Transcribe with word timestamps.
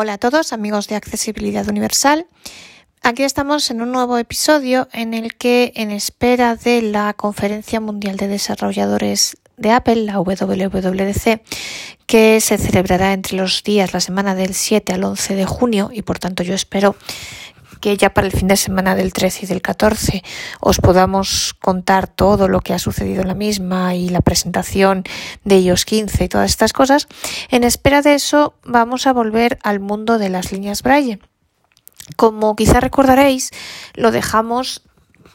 Hola 0.00 0.12
a 0.12 0.18
todos 0.18 0.52
amigos 0.52 0.86
de 0.86 0.94
Accesibilidad 0.94 1.68
Universal. 1.68 2.28
Aquí 3.02 3.24
estamos 3.24 3.68
en 3.72 3.82
un 3.82 3.90
nuevo 3.90 4.16
episodio 4.16 4.86
en 4.92 5.12
el 5.12 5.34
que, 5.34 5.72
en 5.74 5.90
espera 5.90 6.54
de 6.54 6.82
la 6.82 7.14
Conferencia 7.14 7.80
Mundial 7.80 8.16
de 8.16 8.28
Desarrolladores 8.28 9.38
de 9.56 9.72
Apple, 9.72 10.04
la 10.04 10.20
WWDC, 10.20 11.42
que 12.06 12.40
se 12.40 12.58
celebrará 12.58 13.12
entre 13.12 13.36
los 13.36 13.64
días, 13.64 13.92
la 13.92 13.98
semana 13.98 14.36
del 14.36 14.54
7 14.54 14.92
al 14.92 15.02
11 15.02 15.34
de 15.34 15.46
junio, 15.46 15.90
y 15.92 16.02
por 16.02 16.20
tanto 16.20 16.44
yo 16.44 16.54
espero 16.54 16.94
que 17.80 17.96
ya 17.96 18.10
para 18.10 18.26
el 18.26 18.32
fin 18.32 18.48
de 18.48 18.56
semana 18.56 18.94
del 18.94 19.12
13 19.12 19.44
y 19.44 19.48
del 19.48 19.62
14 19.62 20.22
os 20.60 20.78
podamos 20.78 21.54
contar 21.54 22.08
todo 22.08 22.48
lo 22.48 22.60
que 22.60 22.74
ha 22.74 22.78
sucedido 22.78 23.22
en 23.22 23.28
la 23.28 23.34
misma 23.34 23.94
y 23.94 24.08
la 24.08 24.20
presentación 24.20 25.04
de 25.44 25.58
iOS 25.60 25.84
15 25.84 26.24
y 26.24 26.28
todas 26.28 26.50
estas 26.50 26.72
cosas. 26.72 27.08
En 27.50 27.64
espera 27.64 28.02
de 28.02 28.14
eso 28.14 28.54
vamos 28.64 29.06
a 29.06 29.12
volver 29.12 29.58
al 29.62 29.80
mundo 29.80 30.18
de 30.18 30.28
las 30.28 30.52
líneas 30.52 30.82
Braille. 30.82 31.20
Como 32.16 32.56
quizá 32.56 32.80
recordaréis, 32.80 33.50
lo 33.94 34.10
dejamos 34.10 34.82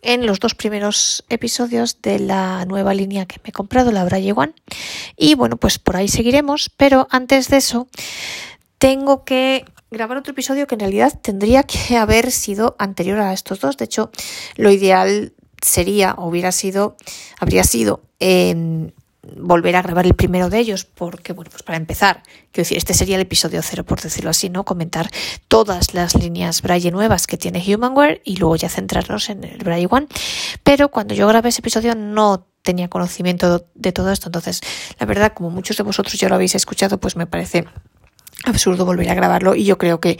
en 0.03 0.25
los 0.25 0.39
dos 0.39 0.53
primeros 0.53 1.23
episodios 1.29 2.01
de 2.01 2.19
la 2.19 2.65
nueva 2.65 2.93
línea 2.93 3.25
que 3.25 3.37
me 3.43 3.49
he 3.49 3.51
comprado, 3.51 3.91
la 3.91 4.03
Braille 4.03 4.33
One. 4.33 4.53
Y 5.17 5.35
bueno, 5.35 5.57
pues 5.57 5.79
por 5.79 5.95
ahí 5.95 6.07
seguiremos, 6.07 6.69
pero 6.75 7.07
antes 7.09 7.47
de 7.49 7.57
eso 7.57 7.87
tengo 8.77 9.23
que 9.23 9.65
grabar 9.93 10.17
otro 10.17 10.31
episodio 10.31 10.67
que 10.67 10.75
en 10.75 10.81
realidad 10.81 11.17
tendría 11.21 11.63
que 11.63 11.97
haber 11.97 12.31
sido 12.31 12.75
anterior 12.79 13.19
a 13.19 13.31
estos 13.31 13.61
dos. 13.61 13.77
De 13.77 13.85
hecho, 13.85 14.11
lo 14.57 14.69
ideal 14.71 15.33
sería, 15.61 16.15
hubiera 16.17 16.51
sido, 16.51 16.97
habría 17.39 17.63
sido 17.63 18.01
em, 18.19 18.91
volver 19.37 19.75
a 19.77 19.81
grabar 19.81 20.05
el 20.05 20.13
primero 20.13 20.49
de 20.49 20.59
ellos, 20.59 20.83
porque, 20.83 21.31
bueno, 21.31 21.49
pues 21.49 21.63
para 21.63 21.77
empezar, 21.77 22.23
quiero 22.51 22.65
decir, 22.65 22.77
este 22.77 22.93
sería 22.93 23.15
el 23.15 23.21
episodio 23.21 23.61
cero, 23.61 23.85
por 23.85 24.01
decirlo 24.01 24.29
así, 24.29 24.49
¿no? 24.49 24.65
Comentar 24.65 25.09
todas 25.47 25.93
las 25.93 26.15
líneas 26.15 26.61
Braille 26.61 26.91
nuevas 26.91 27.25
que 27.25 27.37
tiene 27.37 27.63
Humanware 27.65 28.21
y 28.25 28.35
luego 28.35 28.57
ya 28.57 28.67
centrarnos 28.67 29.29
en 29.29 29.45
el 29.45 29.59
Braille 29.59 29.87
One. 29.89 30.07
Pero 30.63 30.89
cuando 30.89 31.13
yo 31.13 31.27
grabé 31.27 31.49
ese 31.49 31.61
episodio 31.61 31.95
no 31.95 32.47
tenía 32.63 32.89
conocimiento 32.89 33.65
de 33.75 33.91
todo 33.93 34.11
esto, 34.11 34.27
entonces, 34.27 34.61
la 34.99 35.05
verdad, 35.05 35.33
como 35.33 35.49
muchos 35.49 35.77
de 35.77 35.83
vosotros 35.83 36.15
ya 36.15 36.27
lo 36.27 36.35
habéis 36.35 36.55
escuchado, 36.55 36.99
pues 36.99 37.15
me 37.15 37.25
parece 37.25 37.65
absurdo 38.45 38.85
volver 38.85 39.09
a 39.09 39.15
grabarlo 39.15 39.55
y 39.55 39.65
yo 39.65 39.77
creo 39.77 39.99
que 39.99 40.19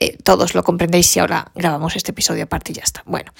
eh, 0.00 0.16
todos 0.22 0.54
lo 0.54 0.62
comprendéis 0.62 1.06
si 1.06 1.20
ahora 1.20 1.50
grabamos 1.54 1.96
este 1.96 2.10
episodio 2.10 2.44
aparte 2.44 2.72
y 2.72 2.76
ya 2.76 2.82
está. 2.82 3.02
Bueno, 3.06 3.32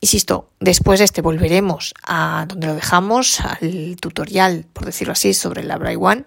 insisto, 0.00 0.50
después 0.60 0.98
de 0.98 1.06
este 1.06 1.22
volveremos 1.22 1.94
a 2.06 2.46
donde 2.48 2.66
lo 2.66 2.74
dejamos, 2.74 3.40
al 3.40 3.96
tutorial, 4.00 4.66
por 4.72 4.84
decirlo 4.84 5.12
así, 5.12 5.34
sobre 5.34 5.64
la 5.64 5.76
Braille 5.76 5.98
One, 6.00 6.24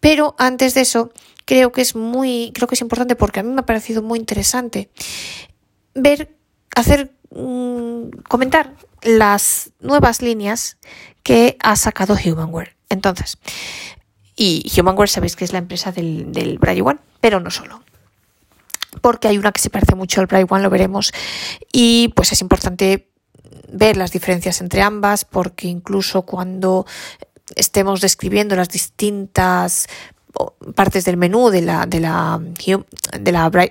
pero 0.00 0.34
antes 0.38 0.74
de 0.74 0.82
eso 0.82 1.12
creo 1.44 1.72
que 1.72 1.82
es 1.82 1.94
muy, 1.96 2.52
creo 2.54 2.68
que 2.68 2.76
es 2.76 2.80
importante 2.80 3.16
porque 3.16 3.40
a 3.40 3.42
mí 3.42 3.50
me 3.50 3.60
ha 3.60 3.66
parecido 3.66 4.02
muy 4.02 4.18
interesante 4.18 4.90
ver, 5.94 6.36
hacer, 6.76 7.12
mm, 7.30 8.10
comentar 8.28 8.74
las 9.02 9.72
nuevas 9.80 10.22
líneas 10.22 10.78
que 11.22 11.56
ha 11.62 11.76
sacado 11.76 12.14
Humanware. 12.14 12.76
Entonces, 12.88 13.38
y 14.42 14.80
Humanware 14.80 15.10
sabéis 15.10 15.36
que 15.36 15.44
es 15.44 15.52
la 15.52 15.58
empresa 15.58 15.92
del, 15.92 16.32
del 16.32 16.58
Braille 16.58 16.80
One, 16.80 16.98
pero 17.20 17.40
no 17.40 17.50
solo. 17.50 17.82
Porque 19.02 19.28
hay 19.28 19.36
una 19.36 19.52
que 19.52 19.60
se 19.60 19.68
parece 19.68 19.94
mucho 19.94 20.22
al 20.22 20.28
Braille 20.28 20.46
One, 20.48 20.62
lo 20.62 20.70
veremos. 20.70 21.12
Y 21.70 22.08
pues 22.16 22.32
es 22.32 22.40
importante 22.40 23.10
ver 23.70 23.98
las 23.98 24.12
diferencias 24.12 24.62
entre 24.62 24.80
ambas, 24.80 25.26
porque 25.26 25.68
incluso 25.68 26.22
cuando 26.22 26.86
estemos 27.54 28.00
describiendo 28.00 28.56
las 28.56 28.70
distintas 28.70 29.88
partes 30.74 31.04
del 31.04 31.18
menú 31.18 31.50
de 31.50 31.60
la, 31.60 31.84
de 31.84 32.00
la, 32.00 32.40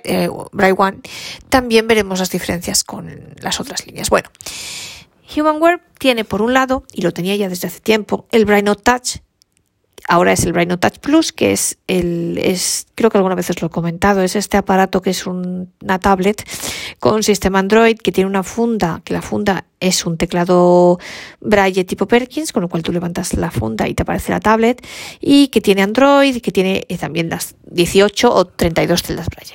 eh, 0.04 0.28
One, 0.30 1.00
también 1.48 1.88
veremos 1.88 2.20
las 2.20 2.30
diferencias 2.30 2.84
con 2.84 3.34
las 3.40 3.58
otras 3.58 3.84
líneas. 3.86 4.08
Bueno, 4.08 4.30
Humanware 5.36 5.82
tiene 5.98 6.24
por 6.24 6.42
un 6.42 6.54
lado, 6.54 6.84
y 6.92 7.02
lo 7.02 7.12
tenía 7.12 7.34
ya 7.34 7.48
desde 7.48 7.66
hace 7.66 7.80
tiempo, 7.80 8.28
el 8.30 8.46
Note 8.64 8.82
Touch, 8.84 9.16
Ahora 10.12 10.32
es 10.32 10.44
el 10.44 10.56
Rhino 10.56 10.76
Touch 10.76 10.98
Plus, 10.98 11.32
que 11.32 11.52
es 11.52 11.78
el, 11.86 12.36
es, 12.42 12.88
creo 12.96 13.10
que 13.10 13.18
alguna 13.18 13.36
vez 13.36 13.48
os 13.48 13.62
lo 13.62 13.68
he 13.68 13.70
comentado, 13.70 14.22
es 14.22 14.34
este 14.34 14.56
aparato 14.56 15.02
que 15.02 15.10
es 15.10 15.24
una 15.24 16.00
tablet 16.00 16.42
con 16.98 17.22
sistema 17.22 17.60
Android 17.60 17.96
que 17.96 18.10
tiene 18.10 18.28
una 18.28 18.42
funda, 18.42 19.02
que 19.04 19.12
la 19.14 19.22
funda 19.22 19.66
es 19.78 20.04
un 20.04 20.16
teclado 20.16 20.98
Braille 21.40 21.84
tipo 21.84 22.08
Perkins, 22.08 22.52
con 22.52 22.62
lo 22.62 22.68
cual 22.68 22.82
tú 22.82 22.90
levantas 22.90 23.34
la 23.34 23.52
funda 23.52 23.86
y 23.86 23.94
te 23.94 24.02
aparece 24.02 24.32
la 24.32 24.40
tablet, 24.40 24.84
y 25.20 25.46
que 25.46 25.60
tiene 25.60 25.82
Android, 25.82 26.34
y 26.34 26.40
que 26.40 26.50
tiene 26.50 26.86
eh, 26.88 26.98
también 26.98 27.30
las 27.30 27.54
18 27.70 28.34
o 28.34 28.44
32 28.46 29.04
celdas 29.04 29.28
Braille. 29.28 29.54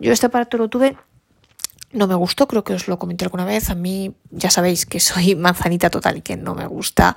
Yo 0.00 0.12
este 0.12 0.26
aparato 0.26 0.58
lo 0.58 0.68
tuve 0.68 0.98
no 1.94 2.08
me 2.08 2.14
gustó, 2.14 2.46
creo 2.46 2.64
que 2.64 2.74
os 2.74 2.88
lo 2.88 2.98
comenté 2.98 3.24
alguna 3.24 3.44
vez. 3.44 3.70
A 3.70 3.74
mí 3.74 4.12
ya 4.30 4.50
sabéis 4.50 4.84
que 4.84 5.00
soy 5.00 5.34
manzanita 5.36 5.88
total 5.88 6.18
y 6.18 6.22
que 6.22 6.36
no 6.36 6.54
me 6.54 6.66
gusta 6.66 7.16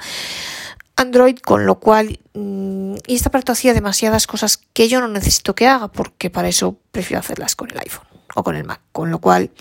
Android, 0.98 1.38
con 1.38 1.66
lo 1.66 1.80
cual 1.80 2.20
mm, 2.34 2.96
este 3.08 3.30
aparato 3.30 3.52
hacía 3.52 3.74
demasiadas 3.74 4.28
cosas 4.28 4.58
que 4.74 4.90
yo 4.90 5.00
no 5.00 5.08
necesito 5.08 5.56
que 5.56 5.68
haga, 5.68 5.88
porque 5.88 6.30
para 6.30 6.50
eso 6.50 6.78
prefiero 6.92 7.20
hacerlas 7.20 7.56
con 7.56 7.72
el 7.72 7.80
iPhone 7.80 8.08
o 8.36 8.44
con 8.44 8.56
el 8.56 8.66
Mac, 8.66 8.82
con 8.92 9.12
lo 9.12 9.20
cual 9.20 9.52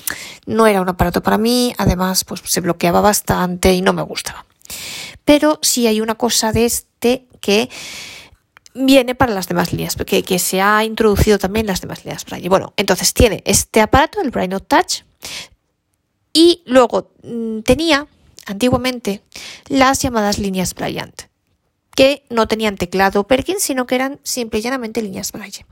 no 0.46 0.66
era 0.66 0.80
un 0.80 0.88
aparato 0.88 1.22
para 1.22 1.38
mí, 1.38 1.74
además 1.78 2.24
pues 2.24 2.40
se 2.44 2.60
bloqueaba 2.60 3.00
bastante 3.00 3.72
y 3.72 3.82
no 3.82 3.92
me 3.92 4.02
gustaba. 4.02 4.46
Pero 5.24 5.58
sí 5.62 5.86
hay 5.86 6.00
una 6.00 6.14
cosa 6.16 6.52
de 6.52 6.64
este 6.64 7.26
que 7.40 7.68
viene 8.74 9.14
para 9.14 9.32
las 9.32 9.48
demás 9.48 9.72
líneas, 9.72 9.96
que, 9.96 10.38
se 10.38 10.60
ha 10.60 10.84
introducido 10.84 11.38
también 11.38 11.66
las 11.66 11.80
demás 11.80 12.04
líneas 12.04 12.24
Braille. 12.24 12.48
Bueno, 12.48 12.74
entonces 12.76 13.14
tiene 13.14 13.42
este 13.44 13.80
aparato, 13.80 14.20
el 14.20 14.30
Braille 14.30 14.60
Touch, 14.60 15.02
y 16.32 16.62
luego 16.66 17.12
mm, 17.22 17.60
tenía 17.60 18.06
antiguamente 18.46 19.22
las 19.68 20.00
llamadas 20.00 20.38
líneas 20.38 20.74
Bryant, 20.74 21.22
que 21.94 22.24
no 22.30 22.48
tenían 22.48 22.76
teclado 22.76 23.26
Perkins, 23.26 23.62
sino 23.62 23.86
que 23.86 23.96
eran 23.96 24.20
simple 24.22 24.60
y 24.60 24.62
llanamente 24.62 25.02
líneas 25.02 25.32
Braille. 25.32 25.66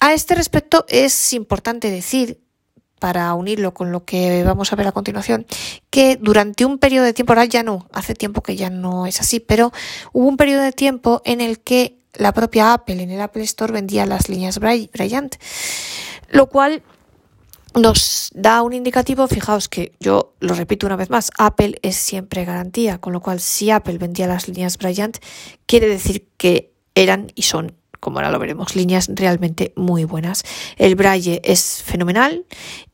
A 0.00 0.14
este 0.14 0.34
respecto 0.34 0.84
es 0.88 1.32
importante 1.32 1.90
decir, 1.90 2.40
para 2.98 3.34
unirlo 3.34 3.74
con 3.74 3.90
lo 3.90 4.04
que 4.04 4.44
vamos 4.44 4.72
a 4.72 4.76
ver 4.76 4.86
a 4.86 4.92
continuación, 4.92 5.46
que 5.90 6.16
durante 6.16 6.64
un 6.64 6.78
periodo 6.78 7.04
de 7.04 7.12
tiempo, 7.12 7.32
ahora 7.32 7.44
ya 7.44 7.62
no, 7.62 7.88
hace 7.92 8.14
tiempo 8.14 8.42
que 8.42 8.54
ya 8.54 8.70
no 8.70 9.06
es 9.06 9.20
así, 9.20 9.40
pero 9.40 9.72
hubo 10.12 10.28
un 10.28 10.36
periodo 10.36 10.62
de 10.62 10.72
tiempo 10.72 11.20
en 11.24 11.40
el 11.40 11.58
que 11.58 11.98
la 12.14 12.32
propia 12.32 12.72
Apple 12.72 13.02
en 13.02 13.10
el 13.10 13.20
Apple 13.20 13.42
Store 13.42 13.72
vendía 13.72 14.06
las 14.06 14.28
líneas 14.28 14.58
Bryant, 14.60 15.34
lo 16.28 16.48
cual 16.48 16.82
nos 17.74 18.30
da 18.34 18.62
un 18.62 18.72
indicativo, 18.72 19.26
fijaos 19.28 19.68
que 19.68 19.92
yo 20.00 20.34
lo 20.40 20.54
repito 20.54 20.86
una 20.86 20.96
vez 20.96 21.10
más, 21.10 21.30
Apple 21.38 21.78
es 21.82 21.96
siempre 21.96 22.44
garantía, 22.44 22.98
con 22.98 23.12
lo 23.12 23.20
cual 23.20 23.40
si 23.40 23.70
Apple 23.70 23.98
vendía 23.98 24.26
las 24.26 24.48
líneas 24.48 24.78
Bryant, 24.78 25.18
quiere 25.66 25.88
decir 25.88 26.28
que 26.36 26.72
eran 26.94 27.32
y 27.34 27.42
son, 27.42 27.74
como 28.00 28.18
ahora 28.18 28.30
lo 28.30 28.38
veremos, 28.38 28.76
líneas 28.76 29.08
realmente 29.14 29.72
muy 29.76 30.04
buenas. 30.04 30.42
El 30.76 30.94
Braille 30.94 31.40
es 31.44 31.82
fenomenal 31.82 32.44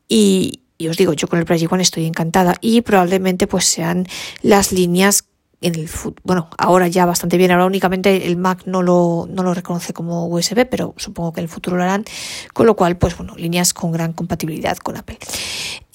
y, 0.07 0.63
y 0.77 0.87
os 0.87 0.97
digo, 0.97 1.13
yo 1.13 1.27
con 1.27 1.39
el 1.39 1.45
Braille 1.45 1.67
One 1.69 1.83
estoy 1.83 2.05
encantada 2.05 2.55
y 2.61 2.81
probablemente 2.81 3.47
pues 3.47 3.65
sean 3.65 4.07
las 4.41 4.71
líneas 4.71 5.28
en 5.61 5.75
el 5.75 5.89
bueno, 6.23 6.49
ahora 6.57 6.87
ya 6.87 7.05
bastante 7.05 7.37
bien, 7.37 7.51
ahora 7.51 7.65
únicamente 7.65 8.27
el 8.27 8.37
Mac 8.37 8.63
no 8.65 8.81
lo, 8.81 9.27
no 9.29 9.43
lo 9.43 9.53
reconoce 9.53 9.93
como 9.93 10.27
USB, 10.27 10.65
pero 10.69 10.93
supongo 10.97 11.33
que 11.33 11.41
en 11.41 11.45
el 11.45 11.49
futuro 11.49 11.77
lo 11.77 11.83
harán, 11.83 12.05
con 12.53 12.65
lo 12.65 12.75
cual, 12.75 12.97
pues 12.97 13.17
bueno, 13.17 13.35
líneas 13.35 13.73
con 13.73 13.91
gran 13.91 14.13
compatibilidad 14.13 14.77
con 14.77 14.97
Apple. 14.97 15.17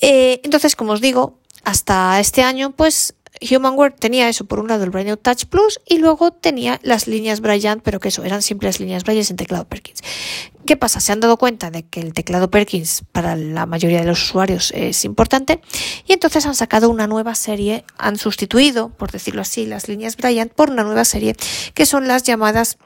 Eh, 0.00 0.40
entonces, 0.44 0.76
como 0.76 0.92
os 0.92 1.00
digo, 1.00 1.38
hasta 1.64 2.20
este 2.20 2.42
año, 2.42 2.72
pues 2.72 3.14
Humanware 3.40 3.92
tenía 3.92 4.28
eso, 4.28 4.44
por 4.44 4.60
un 4.60 4.68
lado 4.68 4.84
el 4.84 4.90
Braille 4.90 5.16
Touch 5.16 5.46
Plus 5.46 5.80
y 5.86 5.98
luego 5.98 6.32
tenía 6.32 6.80
las 6.82 7.06
líneas 7.06 7.40
Bryant, 7.40 7.82
pero 7.82 8.00
que 8.00 8.08
eso, 8.08 8.24
eran 8.24 8.42
simples 8.42 8.80
líneas 8.80 9.04
Braille 9.04 9.26
en 9.28 9.36
teclado 9.36 9.66
Perkins. 9.66 10.00
¿Qué 10.66 10.76
pasa? 10.76 11.00
Se 11.00 11.12
han 11.12 11.20
dado 11.20 11.36
cuenta 11.36 11.70
de 11.70 11.82
que 11.82 12.00
el 12.00 12.14
teclado 12.14 12.50
Perkins 12.50 13.02
para 13.12 13.36
la 13.36 13.66
mayoría 13.66 14.00
de 14.00 14.06
los 14.06 14.22
usuarios 14.22 14.72
es 14.74 15.04
importante 15.04 15.60
y 16.06 16.12
entonces 16.12 16.46
han 16.46 16.54
sacado 16.54 16.88
una 16.88 17.06
nueva 17.06 17.34
serie, 17.34 17.84
han 17.98 18.16
sustituido, 18.16 18.90
por 18.90 19.10
decirlo 19.10 19.42
así, 19.42 19.66
las 19.66 19.88
líneas 19.88 20.16
Bryant 20.16 20.52
por 20.52 20.70
una 20.70 20.84
nueva 20.84 21.04
serie 21.04 21.36
que 21.74 21.86
son 21.86 22.08
las 22.08 22.22
llamadas 22.22 22.78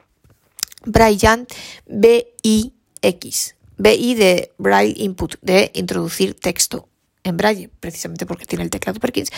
Bryant 0.84 1.52
BIX. 1.86 3.54
BI 3.78 4.14
de 4.14 4.52
Braille 4.58 4.94
Input, 4.96 5.36
de 5.40 5.70
introducir 5.74 6.34
texto 6.34 6.88
en 7.22 7.36
Braille, 7.36 7.70
precisamente 7.80 8.26
porque 8.26 8.44
tiene 8.44 8.64
el 8.64 8.70
teclado 8.70 8.98
Perkins 8.98 9.30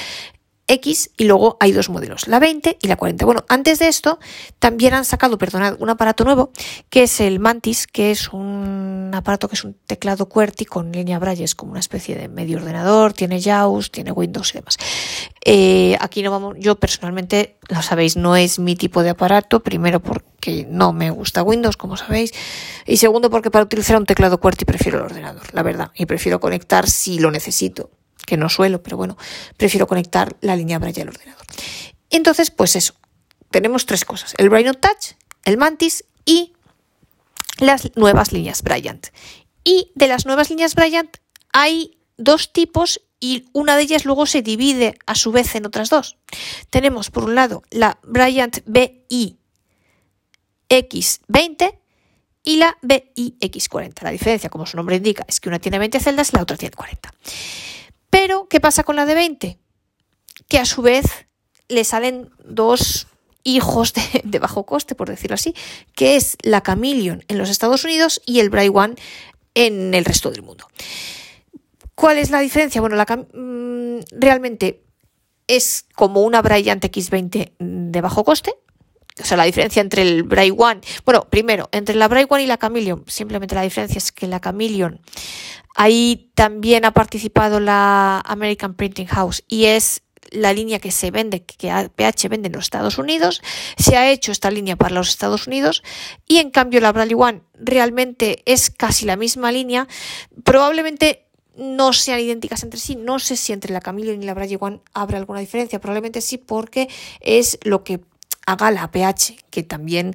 X 0.71 1.11
y 1.17 1.25
luego 1.25 1.57
hay 1.59 1.73
dos 1.73 1.91
modelos, 1.91 2.29
la 2.29 2.39
20 2.39 2.79
y 2.81 2.87
la 2.87 2.97
40. 2.97 3.25
Bueno, 3.25 3.45
antes 3.49 3.81
de 3.81 3.89
esto 3.89 4.21
también 4.61 4.95
han 4.95 5.05
sacado, 5.05 5.37
perdonad, 5.37 5.77
un 5.81 5.91
aparato 5.91 6.25
nuevo 6.25 6.53
que 6.91 7.03
es 7.03 7.21
el 7.21 7.41
Mantis, 7.41 7.89
que 7.89 8.13
es 8.13 8.33
un 8.33 9.11
aparato 9.13 9.49
que 9.49 9.57
es 9.57 9.65
un 9.65 9.75
teclado 9.87 10.29
QWERTY 10.29 10.65
con 10.67 10.93
línea 10.93 11.19
Braille, 11.19 11.43
es 11.43 11.57
como 11.57 11.73
una 11.73 11.81
especie 11.81 12.15
de 12.15 12.29
medio 12.29 12.59
ordenador, 12.59 13.13
tiene 13.13 13.41
JAWS, 13.41 13.91
tiene 13.91 14.13
Windows 14.13 14.51
y 14.55 14.59
demás. 14.59 14.77
Eh, 15.45 15.97
aquí 16.01 16.23
no 16.23 16.31
vamos, 16.31 16.57
yo 16.61 16.77
personalmente, 16.77 17.57
lo 17.69 17.83
sabéis, 17.83 18.17
no 18.17 18.37
es 18.37 18.61
mi 18.61 18.77
tipo 18.77 19.03
de 19.03 19.11
aparato, 19.11 19.61
primero 19.61 20.01
porque 20.01 20.67
no 20.71 20.93
me 20.93 21.11
gusta 21.11 21.43
Windows, 21.43 21.77
como 21.77 21.97
sabéis, 21.97 22.33
y 22.87 22.99
segundo 22.99 23.29
porque 23.29 23.51
para 23.51 23.65
utilizar 23.65 23.97
un 23.97 24.07
teclado 24.07 24.39
QWERTY 24.39 24.65
prefiero 24.65 24.99
el 24.99 25.05
ordenador, 25.05 25.53
la 25.53 25.65
verdad, 25.65 25.91
y 25.97 26.07
prefiero 26.07 26.39
conectar 26.39 26.89
si 26.89 27.19
lo 27.19 27.33
necesito 27.33 27.91
que 28.31 28.37
no 28.37 28.49
suelo, 28.49 28.81
pero 28.81 28.97
bueno, 28.97 29.19
prefiero 29.57 29.89
conectar 29.89 30.37
la 30.41 30.55
línea 30.55 30.79
Braille 30.79 31.03
al 31.03 31.09
ordenador. 31.09 31.45
Entonces, 32.11 32.53
pues 32.53 32.77
eso, 32.77 32.95
tenemos 33.51 33.87
tres 33.87 34.05
cosas, 34.05 34.35
el 34.39 34.49
Braille 34.49 34.73
Touch, 34.73 35.17
el 35.45 35.57
Mantis 35.57 36.05
y 36.25 36.53
las 37.59 37.91
nuevas 37.97 38.31
líneas 38.31 38.63
Bryant. 38.63 39.09
Y 39.65 39.91
de 39.97 40.07
las 40.07 40.27
nuevas 40.27 40.49
líneas 40.49 40.77
Bryant 40.77 41.17
hay 41.53 41.99
dos 42.19 42.53
tipos 42.53 43.01
y 43.19 43.47
una 43.53 43.77
de 43.77 43.83
ellas 43.83 44.05
luego 44.05 44.27
se 44.27 44.43
divide 44.43 44.97
a 45.07 45.17
su 45.17 45.33
vez 45.33 45.57
en 45.57 45.67
otras 45.67 45.91
dos. 45.91 46.17
Tenemos 46.71 47.11
por 47.11 47.25
un 47.25 47.35
lado 47.35 47.65
la 47.71 47.99
Bryant 48.05 48.61
BI 48.65 49.39
X20 50.69 51.81
y 52.45 52.57
la 52.59 52.79
BI 52.81 53.37
X40. 53.41 54.03
La 54.03 54.13
diferencia, 54.13 54.51
como 54.51 54.67
su 54.67 54.77
nombre 54.77 54.97
indica, 54.97 55.25
es 55.27 55.41
que 55.41 55.49
una 55.49 55.59
tiene 55.59 55.81
20 55.81 55.99
celdas 55.99 56.33
y 56.33 56.37
la 56.37 56.43
otra 56.43 56.57
tiene 56.57 56.77
40. 56.77 57.13
Pero, 58.11 58.49
¿qué 58.49 58.61
pasa 58.61 58.83
con 58.83 58.97
la 58.97 59.07
de 59.07 59.15
20? 59.15 59.59
Que 60.49 60.59
a 60.59 60.65
su 60.65 60.83
vez 60.83 61.07
le 61.69 61.85
salen 61.85 62.31
dos 62.45 63.07
hijos 63.45 63.95
de, 64.25 64.39
bajo 64.39 64.67
coste, 64.67 64.95
por 64.95 65.09
decirlo 65.09 65.35
así, 65.35 65.55
que 65.95 66.17
es 66.17 66.37
la 66.43 66.63
Chameleon 66.63 67.25
en 67.29 67.39
los 67.39 67.49
Estados 67.49 67.85
Unidos 67.85 68.21
y 68.27 68.41
el 68.41 68.51
Bright 68.51 68.75
One 68.75 68.95
en 69.55 69.95
el 69.95 70.05
resto 70.05 70.31
del 70.31 70.43
mundo. 70.43 70.69
¿Cuál 71.95 72.19
es 72.19 72.31
la 72.31 72.41
diferencia? 72.41 72.81
Bueno, 72.81 72.97
la, 72.97 73.05
mm, 73.05 74.01
realmente 74.13 74.83
es 75.47 75.87
como 75.95 76.23
una 76.23 76.43
Bryant 76.43 76.85
X20 76.85 77.53
de 77.59 78.01
bajo 78.01 78.25
coste. 78.25 78.55
O 79.21 79.25
sea, 79.25 79.37
la 79.37 79.45
diferencia 79.45 79.83
entre 79.83 80.03
el 80.03 80.23
Bright 80.23 80.55
One, 80.57 80.81
bueno, 81.05 81.27
primero, 81.29 81.69
entre 81.73 81.95
la 81.95 82.09
Bright 82.09 82.31
One 82.31 82.45
y 82.45 82.47
la 82.47 82.57
Chameleon, 82.57 83.05
simplemente 83.07 83.55
la 83.55 83.63
diferencia 83.63 83.99
es 83.99 84.13
que 84.13 84.27
la 84.27 84.41
Chameleon 84.41 85.01
Ahí 85.83 86.31
también 86.35 86.85
ha 86.85 86.91
participado 86.91 87.59
la 87.59 88.21
American 88.27 88.75
Printing 88.75 89.07
House 89.07 89.43
y 89.49 89.65
es 89.65 90.03
la 90.31 90.53
línea 90.53 90.79
que 90.79 90.91
se 90.91 91.11
vende, 91.11 91.43
que 91.43 91.73
PH 91.97 92.29
vende 92.29 92.49
en 92.49 92.53
los 92.53 92.65
Estados 92.65 92.99
Unidos. 92.99 93.41
Se 93.79 93.97
ha 93.97 94.11
hecho 94.11 94.31
esta 94.31 94.51
línea 94.51 94.77
para 94.77 94.95
los 94.95 95.09
Estados 95.09 95.47
Unidos 95.47 95.83
y 96.27 96.37
en 96.37 96.51
cambio 96.51 96.83
la 96.83 96.93
Bradley 96.93 97.17
One 97.19 97.41
realmente 97.55 98.43
es 98.45 98.69
casi 98.69 99.07
la 99.07 99.17
misma 99.17 99.53
línea. 99.53 99.89
Probablemente 100.45 101.25
no 101.57 101.95
sean 101.95 102.21
idénticas 102.21 102.63
entre 102.63 102.79
sí. 102.79 102.95
No 102.95 103.19
sé 103.19 103.39
si 103.39 103.55
entre 103.55 103.73
la 103.73 103.81
Camille 103.81 104.13
y 104.13 104.23
la 104.23 104.35
Bradley 104.35 104.59
One 104.61 104.83
habrá 104.93 105.17
alguna 105.17 105.41
diferencia. 105.41 105.81
Probablemente 105.81 106.21
sí 106.21 106.37
porque 106.37 106.91
es 107.21 107.59
lo 107.63 107.85
que 107.85 108.01
haga 108.45 108.71
la 108.71 108.91
PH, 108.91 109.47
que 109.49 109.63
también 109.63 110.15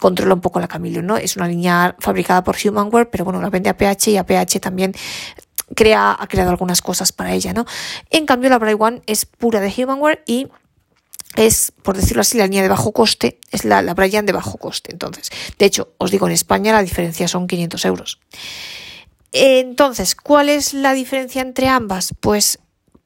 controla 0.00 0.34
un 0.34 0.40
poco 0.40 0.60
la 0.60 0.68
Camilo, 0.68 1.02
¿no? 1.02 1.16
Es 1.16 1.36
una 1.36 1.48
línea 1.48 1.96
fabricada 1.98 2.44
por 2.44 2.56
Humanware, 2.62 3.10
pero 3.10 3.24
bueno, 3.24 3.40
la 3.40 3.50
vende 3.50 3.70
a 3.70 3.76
PH 3.76 4.10
y 4.10 4.16
a 4.16 4.24
PH 4.24 4.60
también 4.60 4.94
crea, 5.74 6.16
ha 6.18 6.26
creado 6.26 6.50
algunas 6.50 6.82
cosas 6.82 7.12
para 7.12 7.32
ella, 7.32 7.52
¿no? 7.52 7.64
En 8.10 8.26
cambio, 8.26 8.50
la 8.50 8.58
Bright 8.58 8.80
One 8.80 9.02
es 9.06 9.26
pura 9.26 9.60
de 9.60 9.72
Humanware 9.76 10.22
y 10.26 10.48
es, 11.36 11.72
por 11.82 11.96
decirlo 11.96 12.22
así, 12.22 12.36
la 12.36 12.44
línea 12.44 12.62
de 12.62 12.68
bajo 12.68 12.92
coste, 12.92 13.38
es 13.50 13.64
la, 13.64 13.82
la 13.82 13.94
de 13.94 14.32
bajo 14.32 14.58
coste. 14.58 14.92
Entonces, 14.92 15.30
de 15.58 15.66
hecho, 15.66 15.94
os 15.98 16.10
digo, 16.10 16.26
en 16.26 16.32
España 16.32 16.72
la 16.72 16.82
diferencia 16.82 17.28
son 17.28 17.46
500 17.46 17.84
euros. 17.84 18.20
Entonces, 19.32 20.14
¿cuál 20.14 20.48
es 20.48 20.72
la 20.74 20.94
diferencia 20.94 21.42
entre 21.42 21.68
ambas? 21.68 22.14
Pues 22.18 22.58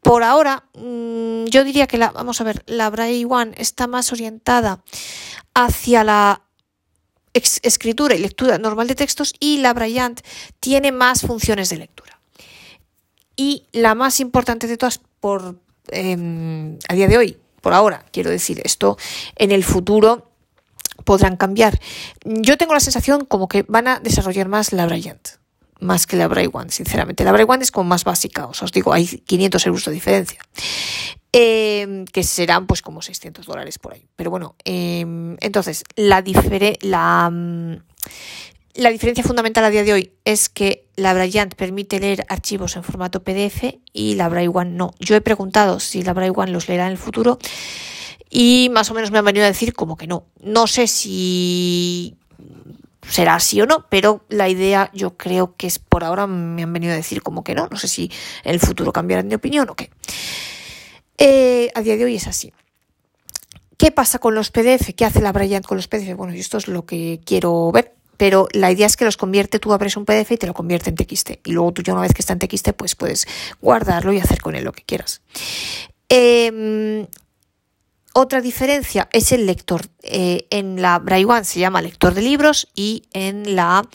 por 0.03 0.23
ahora, 0.23 0.65
mm, 0.75 1.45
yo 1.47 1.65
diría 1.65 1.87
que 1.87 1.99
la, 1.99 2.11
vamos 2.11 2.41
a 2.41 2.45
ver, 2.45 2.63
la 2.67 2.91
Braille 2.91 3.27
One 3.29 3.53
está 3.57 3.87
más 3.87 4.13
orientada 4.13 4.83
hacia 5.55 6.05
la 6.05 6.43
escritura 7.35 8.15
y 8.15 8.19
lectura 8.19 8.59
normal 8.59 8.89
de 8.89 8.95
textos 8.95 9.35
y 9.41 9.59
la 9.59 9.73
Bryant 9.73 10.21
tiene 10.61 10.93
más 10.93 11.23
funciones 11.23 11.71
de 11.71 11.79
lectura. 11.79 12.21
Y 13.37 13.65
la 13.73 13.95
más 13.95 14.21
importante 14.21 14.67
de 14.67 14.77
todas 14.77 15.01
por 15.21 15.59
em, 15.89 16.79
a 16.89 16.95
día 16.95 17.09
de 17.09 17.17
hoy, 17.17 17.39
por 17.61 17.73
ahora, 17.73 18.05
quiero 18.13 18.31
decir, 18.31 18.61
esto 18.65 18.99
en 19.37 19.53
el 19.53 19.65
futuro 19.65 20.31
podrán 21.05 21.37
cambiar. 21.37 21.81
Yo 22.25 22.59
tengo 22.59 22.75
la 22.75 22.81
sensación 22.81 23.25
como 23.25 23.49
que 23.49 23.65
van 23.69 23.89
a 23.89 24.01
desarrollar 24.01 24.49
más 24.49 24.73
la 24.73 24.87
Bryant, 24.87 25.29
más 25.81 26.07
que 26.07 26.17
la 26.17 26.27
One, 26.27 26.71
sinceramente. 26.71 27.25
La 27.25 27.33
One 27.33 27.63
es 27.63 27.71
como 27.71 27.89
más 27.89 28.05
básica, 28.05 28.47
os, 28.47 28.63
os 28.63 28.73
digo, 28.73 28.93
hay 28.93 29.07
500 29.07 29.67
euros 29.67 29.85
de 29.85 29.93
diferencia. 29.93 30.41
Em, 31.35 32.05
que 32.05 32.25
serán 32.25 32.67
pues 32.67 32.83
como 32.83 33.01
600 33.01 33.47
dólares 33.47 33.79
por 33.79 33.95
ahí. 33.95 34.07
Pero 34.17 34.31
bueno, 34.31 34.55
em, 34.65 35.39
entonces, 35.41 35.83
la, 35.97 36.21
mm, 37.31 37.77
la 38.75 38.91
diferencia 38.91 39.25
fundamental 39.25 39.65
a 39.65 39.71
día 39.71 39.83
de 39.83 39.95
hoy 39.95 40.13
es 40.27 40.51
que 40.51 40.85
la 40.95 41.15
Bryant 41.15 41.55
permite 41.55 42.01
leer 42.01 42.27
archivos 42.29 42.77
en 42.77 42.85
formato 42.85 43.23
PDF 43.23 43.81
y 43.95 44.15
la 44.17 44.29
Braille 44.29 44.51
One 44.53 44.73
no. 44.73 44.93
Yo 45.01 45.17
he 45.17 45.23
preguntado 45.23 45.81
si 45.81 46.03
la 46.03 46.13
Braille 46.13 46.35
One 46.37 46.53
los 46.53 46.69
leerá 46.69 46.85
en 46.85 46.93
el 46.93 46.99
futuro 46.99 47.39
y 48.29 48.69
más 48.71 48.91
o 48.91 48.95
menos 48.95 49.11
me 49.11 49.19
han 49.19 49.25
venido 49.25 49.47
a 49.47 49.49
decir 49.49 49.73
como 49.73 49.97
que 49.97 50.07
no. 50.07 50.27
No 50.43 50.67
sé 50.67 50.87
si 50.87 52.17
será 53.09 53.37
así 53.37 53.59
o 53.61 53.67
no, 53.67 53.87
pero 53.89 54.25
la 54.29 54.51
idea 54.51 54.91
yo 54.93 55.17
creo 55.17 55.57
que 55.57 55.67
es 55.67 55.79
por 55.79 56.05
ahora 56.05 56.27
me 56.27 56.63
han 56.63 56.73
venido 56.75 56.93
a 56.93 56.97
decir 56.97 57.23
como 57.23 57.43
que 57.43 57.55
no. 57.55 57.69
No 57.71 57.79
sé 57.79 57.89
si 57.89 58.11
en 58.45 58.53
el 58.53 58.61
futuro 58.61 58.93
cambiarán 58.93 59.31
de 59.31 59.37
opinión 59.37 59.71
o 59.71 59.75
qué. 59.75 59.91
Eh, 61.25 61.71
a 61.77 61.83
día 61.83 61.97
de 61.97 62.05
hoy 62.05 62.17
es 62.17 62.27
así. 62.27 62.53
¿Qué 63.77 63.93
pasa 63.93 64.19
con 64.19 64.35
los 64.35 64.51
PDF? 64.51 64.93
¿Qué 64.97 65.05
hace 65.05 65.21
la 65.21 65.31
Bryant 65.31 65.65
con 65.65 65.77
los 65.77 65.87
PDF? 65.87 66.17
Bueno, 66.17 66.33
esto 66.33 66.59
es 66.59 66.67
lo 66.67 66.85
que 66.85 67.21
quiero 67.25 67.71
ver, 67.71 67.95
pero 68.17 68.49
la 68.51 68.73
idea 68.73 68.89
es 68.89 68.97
que 68.97 69.05
los 69.05 69.17
convierte, 69.17 69.61
tú 69.61 69.73
abres 69.73 69.97
un 69.97 70.05
PDF 70.05 70.33
y 70.33 70.37
te 70.37 70.49
lo 70.49 70.53
convierte 70.53 70.91
en 70.91 70.97
TXT. 70.97 71.47
Y 71.47 71.53
luego 71.53 71.71
tú 71.71 71.83
ya 71.83 71.93
una 71.93 72.03
vez 72.03 72.13
que 72.13 72.23
está 72.23 72.33
en 72.33 72.41
TXT, 72.41 72.71
pues 72.73 72.97
puedes 72.97 73.29
guardarlo 73.61 74.13
y 74.13 74.19
hacer 74.19 74.41
con 74.41 74.57
él 74.57 74.65
lo 74.65 74.73
que 74.73 74.83
quieras. 74.83 75.23
Em, 76.09 77.07
otra 78.15 78.41
diferencia 78.41 79.09
es 79.13 79.31
el 79.31 79.47
lector. 79.47 79.83
Eh, 80.03 80.49
en 80.51 80.83
la 80.83 80.97
One 80.97 81.45
se 81.45 81.61
llama 81.61 81.83
lector 81.83 82.15
de 82.15 82.23
libros 82.23 82.67
y 82.75 83.05
en 83.13 83.55
la 83.55 83.89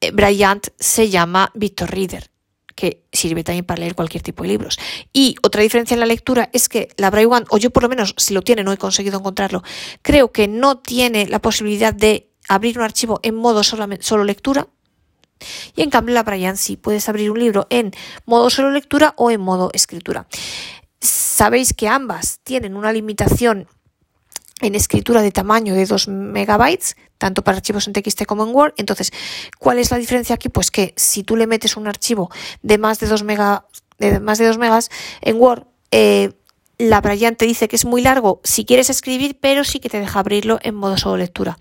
eh, 0.00 0.10
Bryant 0.10 0.66
se 0.80 1.10
llama 1.10 1.52
Victor 1.54 1.88
Reader 1.92 2.28
que 2.74 3.04
sirve 3.12 3.44
también 3.44 3.64
para 3.64 3.80
leer 3.80 3.94
cualquier 3.94 4.22
tipo 4.22 4.42
de 4.42 4.50
libros. 4.50 4.78
Y 5.12 5.36
otra 5.42 5.62
diferencia 5.62 5.94
en 5.94 6.00
la 6.00 6.06
lectura 6.06 6.50
es 6.52 6.68
que 6.68 6.88
la 6.96 7.10
Braille 7.10 7.44
o 7.50 7.58
yo 7.58 7.70
por 7.70 7.82
lo 7.82 7.88
menos 7.88 8.14
si 8.16 8.34
lo 8.34 8.42
tiene, 8.42 8.64
no 8.64 8.72
he 8.72 8.76
conseguido 8.76 9.18
encontrarlo, 9.18 9.62
creo 10.02 10.32
que 10.32 10.48
no 10.48 10.78
tiene 10.78 11.26
la 11.26 11.40
posibilidad 11.40 11.94
de 11.94 12.30
abrir 12.48 12.78
un 12.78 12.84
archivo 12.84 13.20
en 13.22 13.34
modo 13.34 13.62
solo 13.62 14.24
lectura. 14.24 14.68
Y 15.74 15.82
en 15.82 15.90
cambio 15.90 16.14
la 16.14 16.22
Braille 16.22 16.56
sí 16.56 16.76
puedes 16.76 17.08
abrir 17.08 17.30
un 17.30 17.38
libro 17.38 17.66
en 17.70 17.92
modo 18.26 18.50
solo 18.50 18.70
lectura 18.70 19.14
o 19.16 19.30
en 19.30 19.40
modo 19.40 19.70
escritura. 19.72 20.26
Sabéis 21.00 21.72
que 21.72 21.88
ambas 21.88 22.40
tienen 22.42 22.76
una 22.76 22.92
limitación 22.92 23.66
en 24.60 24.74
escritura 24.74 25.22
de 25.22 25.30
tamaño 25.30 25.74
de 25.74 25.86
2 25.86 26.08
megabytes, 26.08 26.96
tanto 27.18 27.42
para 27.42 27.58
archivos 27.58 27.86
en 27.86 27.92
TXT 27.92 28.24
como 28.24 28.44
en 28.44 28.54
Word. 28.54 28.74
Entonces, 28.76 29.12
¿cuál 29.58 29.78
es 29.78 29.90
la 29.90 29.98
diferencia 29.98 30.34
aquí? 30.34 30.48
Pues 30.48 30.70
que 30.70 30.94
si 30.96 31.22
tú 31.22 31.36
le 31.36 31.46
metes 31.46 31.76
un 31.76 31.86
archivo 31.86 32.30
de 32.62 32.78
más 32.78 33.00
de 33.00 33.06
2 33.06 33.24
mega, 33.24 33.66
de 33.98 34.20
más 34.20 34.38
de 34.38 34.46
2 34.46 34.58
megas 34.58 34.90
en 35.20 35.36
Word, 35.40 35.64
eh, 35.90 36.32
la 36.78 37.02
Bryant 37.02 37.36
te 37.36 37.44
dice 37.44 37.68
que 37.68 37.76
es 37.76 37.84
muy 37.84 38.00
largo 38.00 38.40
si 38.42 38.64
quieres 38.64 38.88
escribir, 38.88 39.36
pero 39.38 39.64
sí 39.64 39.80
que 39.80 39.90
te 39.90 40.00
deja 40.00 40.18
abrirlo 40.18 40.58
en 40.62 40.74
modo 40.74 40.96
solo 40.96 41.18
lectura. 41.18 41.58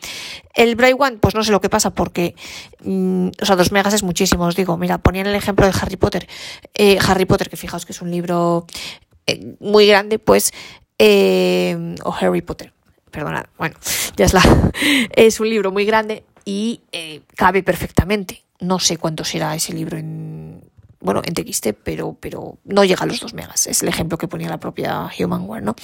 El 0.53 0.77
Braille 0.77 0.95
One, 0.97 1.17
pues 1.17 1.35
no 1.35 1.43
sé 1.43 1.51
lo 1.51 1.59
que 1.59 1.69
pasa 1.69 1.89
porque, 1.89 2.35
mm, 2.81 3.29
o 3.41 3.45
sea, 3.45 3.57
2 3.57 3.73
megas 3.73 3.93
es 3.93 4.03
muchísimo, 4.03 4.45
os 4.45 4.55
digo. 4.55 4.77
Mira, 4.77 4.97
ponían 4.97 5.27
el 5.27 5.35
ejemplo 5.35 5.65
de 5.65 5.73
Harry 5.79 5.97
Potter. 5.97 6.27
Eh, 6.73 6.97
Harry 7.05 7.25
Potter, 7.25 7.49
que 7.49 7.57
fijaos 7.57 7.85
que 7.85 7.91
es 7.91 8.01
un 8.01 8.11
libro 8.11 8.65
eh, 9.27 9.55
muy 9.59 9.87
grande, 9.87 10.19
pues, 10.19 10.53
o 10.97 12.13
Harry 12.13 12.41
Potter 12.41 12.73
perdonad, 13.09 13.45
bueno, 13.57 13.75
ya 14.15 14.25
es 14.25 14.33
la, 14.33 14.41
es 15.15 15.39
un 15.39 15.49
libro 15.49 15.71
muy 15.71 15.85
grande 15.85 16.23
y 16.45 16.81
eh, 16.91 17.21
cabe 17.35 17.63
perfectamente. 17.63 18.43
No 18.59 18.79
sé 18.79 18.97
cuánto 18.97 19.23
será 19.23 19.55
ese 19.55 19.73
libro 19.73 19.97
en, 19.97 20.61
bueno, 20.99 21.21
en 21.23 21.33
TXT, 21.33 21.67
pero, 21.83 22.17
pero 22.19 22.57
no 22.65 22.83
llega 22.83 23.03
a 23.03 23.05
los 23.05 23.21
2 23.21 23.33
megas. 23.33 23.67
Es 23.67 23.81
el 23.83 23.89
ejemplo 23.89 24.17
que 24.17 24.27
ponía 24.27 24.49
la 24.49 24.59
propia 24.59 25.09
Humanware, 25.17 25.63
¿no? 25.63 25.75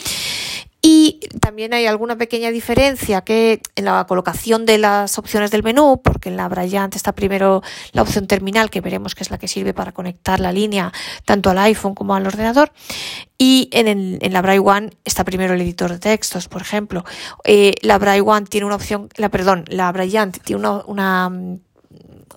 Y 0.87 1.19
también 1.41 1.73
hay 1.73 1.87
alguna 1.87 2.15
pequeña 2.15 2.51
diferencia 2.51 3.21
que 3.21 3.59
en 3.75 3.85
la 3.85 4.05
colocación 4.05 4.67
de 4.67 4.77
las 4.77 5.17
opciones 5.17 5.49
del 5.49 5.63
menú, 5.63 5.99
porque 6.03 6.29
en 6.29 6.37
la 6.37 6.47
Bryant 6.47 6.95
está 6.95 7.15
primero 7.15 7.63
la 7.93 8.03
opción 8.03 8.27
terminal, 8.27 8.69
que 8.69 8.81
veremos 8.81 9.15
que 9.15 9.23
es 9.23 9.31
la 9.31 9.39
que 9.39 9.47
sirve 9.47 9.73
para 9.73 9.93
conectar 9.93 10.39
la 10.39 10.51
línea 10.51 10.93
tanto 11.25 11.49
al 11.49 11.57
iPhone 11.57 11.95
como 11.95 12.13
al 12.13 12.27
ordenador. 12.27 12.71
Y 13.39 13.67
en, 13.71 14.19
la 14.31 14.43
Braille 14.43 14.59
One 14.63 14.91
está 15.05 15.23
primero 15.23 15.55
el 15.55 15.61
editor 15.61 15.89
de 15.89 15.97
textos, 15.97 16.47
por 16.47 16.61
ejemplo. 16.61 17.03
Eh, 17.45 17.73
la 17.81 17.97
Braille 17.97 18.21
One 18.21 18.45
tiene 18.45 18.67
una 18.67 18.75
opción, 18.75 19.09
la 19.15 19.29
perdón, 19.29 19.65
la 19.67 19.91
Bryant 19.91 20.37
tiene 20.43 20.69
una 20.85 21.31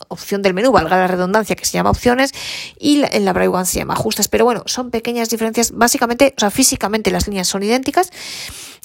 opción 0.08 0.42
del 0.42 0.54
menú, 0.54 0.72
valga 0.72 0.96
la 0.96 1.06
redundancia, 1.06 1.56
que 1.56 1.64
se 1.64 1.72
llama 1.72 1.90
opciones, 1.90 2.32
y 2.78 3.02
en 3.10 3.24
la 3.24 3.32
Braille 3.32 3.54
One 3.54 3.66
se 3.66 3.78
llama 3.78 3.94
ajustes. 3.94 4.28
Pero 4.28 4.44
bueno, 4.44 4.62
son 4.66 4.90
pequeñas 4.90 5.30
diferencias. 5.30 5.72
Básicamente, 5.72 6.34
o 6.36 6.40
sea, 6.40 6.50
físicamente 6.50 7.10
las 7.10 7.26
líneas 7.26 7.48
son 7.48 7.62
idénticas. 7.62 8.10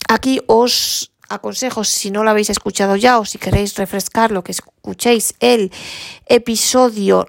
Aquí 0.10 0.42
os 0.48 1.12
aconsejo, 1.30 1.84
si 1.84 2.12
no 2.12 2.24
lo 2.24 2.30
habéis 2.30 2.50
escuchado 2.50 2.96
ya 2.96 3.20
o 3.20 3.26
si 3.26 3.38
queréis 3.38 3.76
refrescar 3.76 4.32
lo 4.32 4.44
que 4.44 4.52
escuchéis 4.52 5.36
el 5.40 5.72
episodio, 6.28 7.28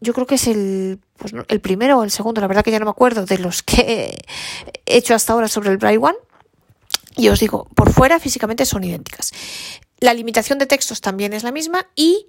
yo 0.00 0.12
creo 0.12 0.26
que 0.26 0.34
es 0.36 0.46
el, 0.46 1.00
pues, 1.16 1.32
el 1.48 1.60
primero 1.60 1.98
o 1.98 2.04
el 2.04 2.10
segundo, 2.10 2.40
la 2.40 2.46
verdad 2.46 2.64
que 2.64 2.70
ya 2.70 2.78
no 2.78 2.84
me 2.84 2.90
acuerdo, 2.90 3.24
de 3.24 3.38
los 3.38 3.62
que 3.62 4.18
he 4.86 4.96
hecho 4.96 5.14
hasta 5.14 5.32
ahora 5.32 5.48
sobre 5.48 5.70
el 5.70 5.78
Braille 5.78 5.98
One. 5.98 6.16
Y 7.16 7.28
os 7.28 7.40
digo, 7.40 7.66
por 7.74 7.92
fuera 7.92 8.20
físicamente 8.20 8.66
son 8.66 8.84
idénticas. 8.84 9.32
La 10.00 10.12
limitación 10.12 10.58
de 10.58 10.66
textos 10.66 11.00
también 11.00 11.32
es 11.32 11.42
la 11.42 11.52
misma 11.52 11.86
y 11.96 12.26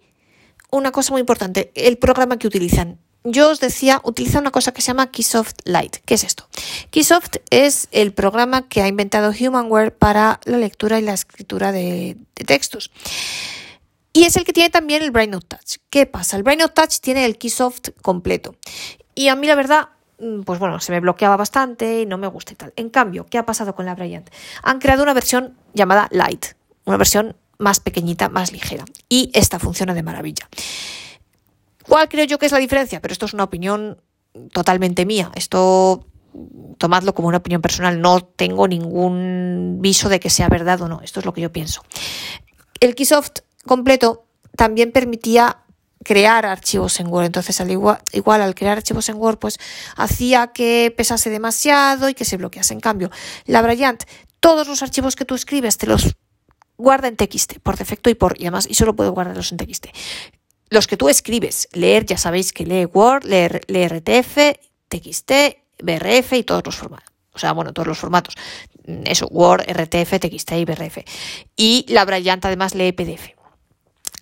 una 0.71 0.91
cosa 0.91 1.11
muy 1.11 1.21
importante, 1.21 1.71
el 1.75 1.97
programa 1.97 2.37
que 2.37 2.47
utilizan. 2.47 2.99
Yo 3.23 3.49
os 3.49 3.59
decía, 3.59 3.99
utiliza 4.03 4.39
una 4.39 4.51
cosa 4.51 4.71
que 4.73 4.81
se 4.81 4.87
llama 4.87 5.11
Keysoft 5.11 5.55
Lite. 5.65 6.01
¿Qué 6.05 6.13
es 6.13 6.23
esto? 6.23 6.47
Keysoft 6.91 7.37
es 7.49 7.89
el 7.91 8.13
programa 8.13 8.69
que 8.69 8.81
ha 8.81 8.87
inventado 8.87 9.33
Humanware 9.37 9.93
para 9.93 10.39
la 10.45 10.57
lectura 10.57 10.99
y 10.99 11.01
la 11.01 11.13
escritura 11.13 11.71
de, 11.71 12.15
textos. 12.33 12.89
Y 14.13 14.23
es 14.23 14.37
el 14.37 14.45
que 14.45 14.53
tiene 14.53 14.69
también 14.69 15.03
el 15.03 15.11
Brain 15.11 15.31
Touch. 15.31 15.77
¿Qué 15.89 16.05
pasa? 16.05 16.37
El 16.37 16.43
Brain 16.43 16.61
Touch 16.73 16.99
tiene 17.01 17.25
el 17.25 17.37
Keysoft 17.37 17.89
completo. 18.01 18.55
Y 19.13 19.27
a 19.27 19.35
mí 19.35 19.45
la 19.45 19.55
verdad, 19.55 19.89
mm, 20.19 20.43
pues 20.43 20.59
bueno, 20.59 20.79
se 20.79 20.91
me 20.91 20.99
bloqueaba 21.01 21.35
bastante 21.35 22.01
y 22.01 22.05
no 22.05 22.17
me 22.17 22.27
gusta 22.27 22.53
y 22.53 22.55
tal. 22.55 22.73
En 22.77 22.89
cambio, 22.89 23.25
¿qué 23.29 23.37
ha 23.37 23.45
pasado 23.45 23.75
con 23.75 23.85
la 23.85 23.95
Bryant? 23.95 24.29
Han 24.63 24.79
creado 24.79 25.03
una 25.03 25.13
versión 25.13 25.57
llamada 25.73 26.07
Lite, 26.11 26.55
una 26.85 26.97
versión 26.97 27.35
más 27.57 27.79
pequeñita, 27.79 28.29
más 28.29 28.51
ligera. 28.51 28.85
Y 29.09 29.31
esta 29.33 29.59
funciona 29.59 29.93
de 29.93 30.03
maravilla. 30.03 30.49
¿Cuál 31.83 32.09
creo 32.09 32.25
yo 32.25 32.37
que 32.37 32.45
es 32.45 32.51
la 32.51 32.57
diferencia? 32.59 33.01
Pero 33.01 33.13
esto 33.13 33.25
es 33.25 33.33
una 33.33 33.45
opinión 33.45 34.01
totalmente 34.51 35.05
mía. 35.05 35.31
Esto 35.35 36.05
tomadlo 36.77 37.13
como 37.13 37.27
una 37.27 37.37
opinión 37.37 37.61
personal. 37.61 38.01
No 38.01 38.21
tengo 38.21 38.67
ningún 38.67 39.77
viso 39.79 40.09
de 40.09 40.19
que 40.19 40.29
sea 40.29 40.49
verdad 40.49 40.81
o 40.81 40.87
no. 40.87 41.01
Esto 41.01 41.19
es 41.19 41.25
lo 41.25 41.33
que 41.33 41.41
yo 41.41 41.51
pienso. 41.51 41.81
El 42.79 42.95
Keysoft 42.95 43.39
completo 43.65 44.25
también 44.55 44.91
permitía 44.91 45.63
crear 46.03 46.45
archivos 46.45 46.99
en 46.99 47.07
Word. 47.07 47.25
Entonces, 47.25 47.59
al 47.61 47.71
igual, 47.71 47.99
igual, 48.13 48.41
al 48.41 48.55
crear 48.55 48.77
archivos 48.77 49.09
en 49.09 49.15
Word, 49.15 49.39
pues 49.39 49.59
hacía 49.95 50.47
que 50.47 50.93
pesase 50.95 51.29
demasiado 51.29 52.09
y 52.09 52.13
que 52.13 52.25
se 52.25 52.37
bloquease. 52.37 52.73
En 52.73 52.79
cambio, 52.79 53.09
la 53.45 53.61
Bryant, 53.61 54.03
todos 54.39 54.67
los 54.67 54.83
archivos 54.83 55.15
que 55.15 55.25
tú 55.25 55.35
escribes 55.35 55.77
te 55.77 55.87
los 55.87 56.15
guarda 56.77 57.07
en 57.07 57.15
TXT 57.15 57.59
por 57.59 57.77
defecto 57.77 58.09
y 58.09 58.15
por 58.15 58.39
y 58.39 58.43
además 58.43 58.67
y 58.69 58.73
solo 58.73 58.95
puedo 58.95 59.11
guardarlos 59.11 59.51
en 59.51 59.57
TXT. 59.57 59.87
Los 60.69 60.87
que 60.87 60.97
tú 60.97 61.09
escribes, 61.09 61.69
leer, 61.71 62.05
ya 62.05 62.17
sabéis 62.17 62.51
que 62.51 62.65
lee 62.65 62.85
Word, 62.85 63.23
leer, 63.23 63.61
lee 63.67 63.87
RTF, 63.87 64.59
TXT, 64.89 65.31
BRF 65.81 66.33
y 66.33 66.43
todos 66.43 66.65
los 66.65 66.75
formatos. 66.75 67.13
O 67.33 67.39
sea, 67.39 67.53
bueno, 67.53 67.71
todos 67.71 67.87
los 67.87 67.97
formatos. 67.97 68.35
Eso, 69.05 69.27
Word, 69.27 69.61
RTF, 69.61 70.19
TXT 70.19 70.53
y 70.53 70.65
BRF. 70.65 70.97
Y 71.55 71.85
la 71.87 72.03
Bryant 72.03 72.43
además 72.45 72.73
lee 72.73 72.91
PDF. 72.91 73.29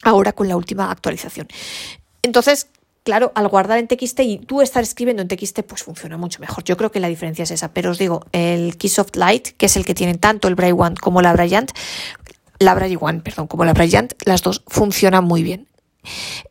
Ahora 0.04 0.34
con 0.34 0.48
la 0.48 0.58
última 0.58 0.92
actualización. 0.92 1.48
Entonces, 2.22 2.68
claro, 3.04 3.32
al 3.36 3.48
guardar 3.48 3.80
en 3.80 3.88
TXT 3.88 4.20
y 4.22 4.38
tú 4.40 4.62
estar 4.62 4.84
escribiendo 4.84 5.22
en 5.22 5.30
TXT, 5.30 5.62
pues 5.62 5.84
funciona 5.84 6.18
mucho 6.18 6.42
mejor. 6.42 6.64
Yo 6.66 6.76
creo 6.76 6.92
que 6.92 7.00
la 7.00 7.08
diferencia 7.08 7.44
es 7.44 7.52
esa. 7.52 7.72
Pero 7.74 7.92
os 7.92 7.98
digo, 7.98 8.26
el 8.34 8.78
Keysoft 8.78 9.16
Lite, 9.16 9.54
que 9.54 9.68
es 9.68 9.78
el 9.78 9.86
que 9.86 9.96
tienen 9.96 10.20
tanto 10.20 10.48
el 10.48 10.56
Braille 10.56 10.78
One 10.78 10.96
como 10.96 11.22
la 11.22 11.32
Bryant, 11.32 11.72
la 12.60 12.74
One, 12.74 13.22
perdón, 13.22 13.48
como 13.48 13.66
la 13.66 13.74
Bryant, 13.74 14.14
las 14.26 14.42
dos 14.42 14.64
funcionan 14.68 15.24
muy 15.24 15.44
bien. 15.44 15.68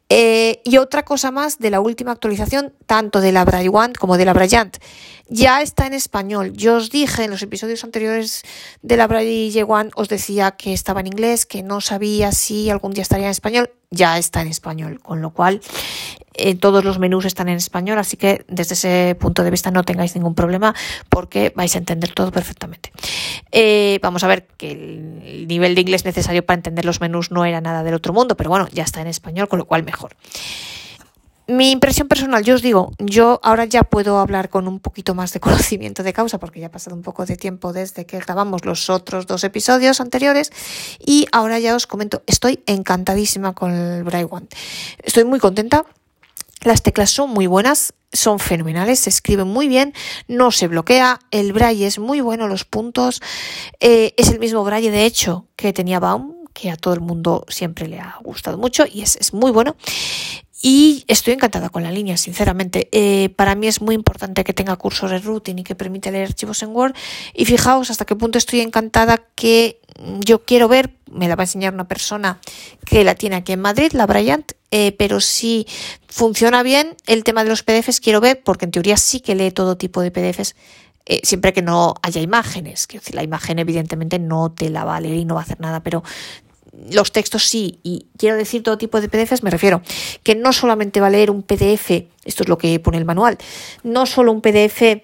Eh, 0.08 0.60
y 0.64 0.78
otra 0.78 1.04
cosa 1.04 1.30
más 1.30 1.58
de 1.58 1.70
la 1.70 1.80
última 1.80 2.12
actualización, 2.12 2.72
tanto 2.86 3.20
de 3.20 3.32
la 3.32 3.42
One 3.42 3.94
como 3.94 4.16
de 4.16 4.24
la 4.24 4.32
Bryant, 4.32 4.76
ya 5.28 5.62
está 5.62 5.86
en 5.86 5.94
español. 5.94 6.52
Yo 6.52 6.76
os 6.76 6.90
dije 6.90 7.24
en 7.24 7.30
los 7.30 7.42
episodios 7.42 7.82
anteriores 7.84 8.42
de 8.82 8.96
la 8.96 9.06
One, 9.06 9.90
os 9.94 10.08
decía 10.08 10.52
que 10.52 10.72
estaba 10.72 11.00
en 11.00 11.06
inglés, 11.06 11.46
que 11.46 11.62
no 11.62 11.80
sabía 11.80 12.32
si 12.32 12.68
algún 12.70 12.92
día 12.92 13.02
estaría 13.02 13.26
en 13.26 13.32
español. 13.32 13.70
Ya 13.90 14.18
está 14.18 14.42
en 14.42 14.48
español, 14.48 15.00
con 15.00 15.22
lo 15.22 15.30
cual 15.30 15.60
eh, 16.34 16.54
todos 16.56 16.84
los 16.84 16.98
menús 16.98 17.24
están 17.24 17.48
en 17.48 17.56
español, 17.56 17.98
así 17.98 18.16
que 18.16 18.44
desde 18.48 18.74
ese 18.74 19.16
punto 19.18 19.42
de 19.42 19.50
vista 19.50 19.70
no 19.70 19.84
tengáis 19.84 20.14
ningún 20.14 20.34
problema 20.34 20.74
porque 21.08 21.52
vais 21.54 21.74
a 21.74 21.78
entender 21.78 22.12
todo 22.12 22.32
perfectamente. 22.32 22.92
Eh, 23.52 23.98
vamos 24.02 24.24
a 24.24 24.28
ver 24.28 24.46
que 24.56 24.72
el 24.72 25.46
nivel 25.48 25.74
de 25.74 25.82
inglés 25.82 26.04
necesario 26.04 26.44
para 26.44 26.56
entender 26.56 26.84
los 26.84 27.00
menús 27.00 27.30
no 27.30 27.44
era 27.44 27.60
nada 27.60 27.82
del 27.82 27.94
otro 27.94 28.12
mundo, 28.12 28.36
pero 28.36 28.50
bueno, 28.50 28.68
ya 28.72 28.82
está 28.82 29.00
en 29.00 29.06
español, 29.06 29.48
con 29.48 29.58
lo 29.58 29.64
cual 29.64 29.84
mejor. 29.84 30.16
Mi 31.46 31.72
impresión 31.72 32.08
personal, 32.08 32.42
yo 32.42 32.54
os 32.54 32.62
digo, 32.62 32.92
yo 32.98 33.38
ahora 33.42 33.66
ya 33.66 33.84
puedo 33.84 34.18
hablar 34.18 34.48
con 34.48 34.66
un 34.66 34.80
poquito 34.80 35.14
más 35.14 35.34
de 35.34 35.40
conocimiento 35.40 36.02
de 36.02 36.14
causa 36.14 36.38
porque 36.38 36.58
ya 36.58 36.68
ha 36.68 36.70
pasado 36.70 36.96
un 36.96 37.02
poco 37.02 37.26
de 37.26 37.36
tiempo 37.36 37.74
desde 37.74 38.06
que 38.06 38.18
grabamos 38.18 38.64
los 38.64 38.88
otros 38.88 39.26
dos 39.26 39.44
episodios 39.44 40.00
anteriores 40.00 40.50
y 40.98 41.26
ahora 41.32 41.58
ya 41.58 41.76
os 41.76 41.86
comento, 41.86 42.22
estoy 42.26 42.62
encantadísima 42.66 43.52
con 43.52 43.72
el. 43.72 44.04
Estoy 45.02 45.24
muy 45.24 45.38
contenta 45.38 45.84
las 46.64 46.82
teclas 46.82 47.10
son 47.10 47.30
muy 47.30 47.46
buenas, 47.46 47.94
son 48.12 48.38
fenomenales, 48.38 49.00
se 49.00 49.10
escriben 49.10 49.48
muy 49.48 49.68
bien, 49.68 49.92
no 50.28 50.50
se 50.50 50.68
bloquea, 50.68 51.20
el 51.30 51.52
braille 51.52 51.86
es 51.86 51.98
muy 51.98 52.20
bueno, 52.20 52.48
los 52.48 52.64
puntos, 52.64 53.20
eh, 53.80 54.14
es 54.16 54.30
el 54.30 54.38
mismo 54.38 54.64
braille 54.64 54.90
de 54.90 55.04
hecho 55.04 55.46
que 55.56 55.72
tenía 55.72 56.00
Baum, 56.00 56.44
que 56.52 56.70
a 56.70 56.76
todo 56.76 56.94
el 56.94 57.00
mundo 57.00 57.44
siempre 57.48 57.88
le 57.88 57.98
ha 57.98 58.16
gustado 58.22 58.56
mucho 58.56 58.84
y 58.90 59.02
es, 59.02 59.16
es 59.16 59.34
muy 59.34 59.50
bueno. 59.50 59.76
Y 60.66 61.04
estoy 61.08 61.34
encantada 61.34 61.68
con 61.68 61.82
la 61.82 61.92
línea, 61.92 62.16
sinceramente. 62.16 62.88
Eh, 62.90 63.28
para 63.36 63.54
mí 63.54 63.66
es 63.66 63.82
muy 63.82 63.94
importante 63.94 64.44
que 64.44 64.54
tenga 64.54 64.74
cursores 64.76 65.22
routing 65.22 65.58
y 65.58 65.62
que 65.62 65.74
permite 65.74 66.10
leer 66.10 66.28
archivos 66.28 66.62
en 66.62 66.70
Word. 66.70 66.94
Y 67.34 67.44
fijaos 67.44 67.90
hasta 67.90 68.06
qué 68.06 68.16
punto 68.16 68.38
estoy 68.38 68.60
encantada 68.60 69.20
que 69.34 69.78
yo 70.20 70.42
quiero 70.46 70.66
ver, 70.66 70.94
me 71.12 71.28
la 71.28 71.36
va 71.36 71.42
a 71.42 71.44
enseñar 71.44 71.74
una 71.74 71.86
persona 71.86 72.40
que 72.86 73.04
la 73.04 73.14
tiene 73.14 73.36
aquí 73.36 73.52
en 73.52 73.60
Madrid, 73.60 73.92
la 73.92 74.06
Bryant, 74.06 74.52
eh, 74.70 74.92
pero 74.92 75.20
si 75.20 75.66
funciona 76.08 76.62
bien 76.62 76.96
el 77.06 77.24
tema 77.24 77.44
de 77.44 77.50
los 77.50 77.62
PDFs, 77.62 78.00
quiero 78.00 78.22
ver, 78.22 78.40
porque 78.42 78.64
en 78.64 78.70
teoría 78.70 78.96
sí 78.96 79.20
que 79.20 79.34
lee 79.34 79.50
todo 79.50 79.76
tipo 79.76 80.00
de 80.00 80.10
PDFs. 80.10 80.56
Eh, 81.04 81.20
siempre 81.24 81.52
que 81.52 81.60
no 81.60 81.94
haya 82.00 82.22
imágenes, 82.22 82.86
que 82.86 82.98
la 83.12 83.22
imagen 83.22 83.58
evidentemente 83.58 84.18
no 84.18 84.50
te 84.50 84.70
la 84.70 84.84
va 84.84 84.96
a 84.96 85.00
leer 85.02 85.16
y 85.16 85.26
no 85.26 85.34
va 85.34 85.42
a 85.42 85.44
hacer 85.44 85.60
nada, 85.60 85.80
pero 85.82 86.02
los 86.90 87.12
textos 87.12 87.44
sí, 87.44 87.78
y 87.82 88.06
quiero 88.18 88.36
decir 88.36 88.62
todo 88.62 88.78
tipo 88.78 89.00
de 89.00 89.08
PDFs, 89.08 89.42
me 89.42 89.50
refiero 89.50 89.82
que 90.22 90.34
no 90.34 90.52
solamente 90.52 91.00
va 91.00 91.08
a 91.08 91.10
leer 91.10 91.30
un 91.30 91.42
PDF, 91.42 91.90
esto 92.24 92.42
es 92.42 92.48
lo 92.48 92.58
que 92.58 92.78
pone 92.80 92.98
el 92.98 93.04
manual, 93.04 93.38
no 93.82 94.06
solo 94.06 94.32
un 94.32 94.40
PDF 94.40 95.02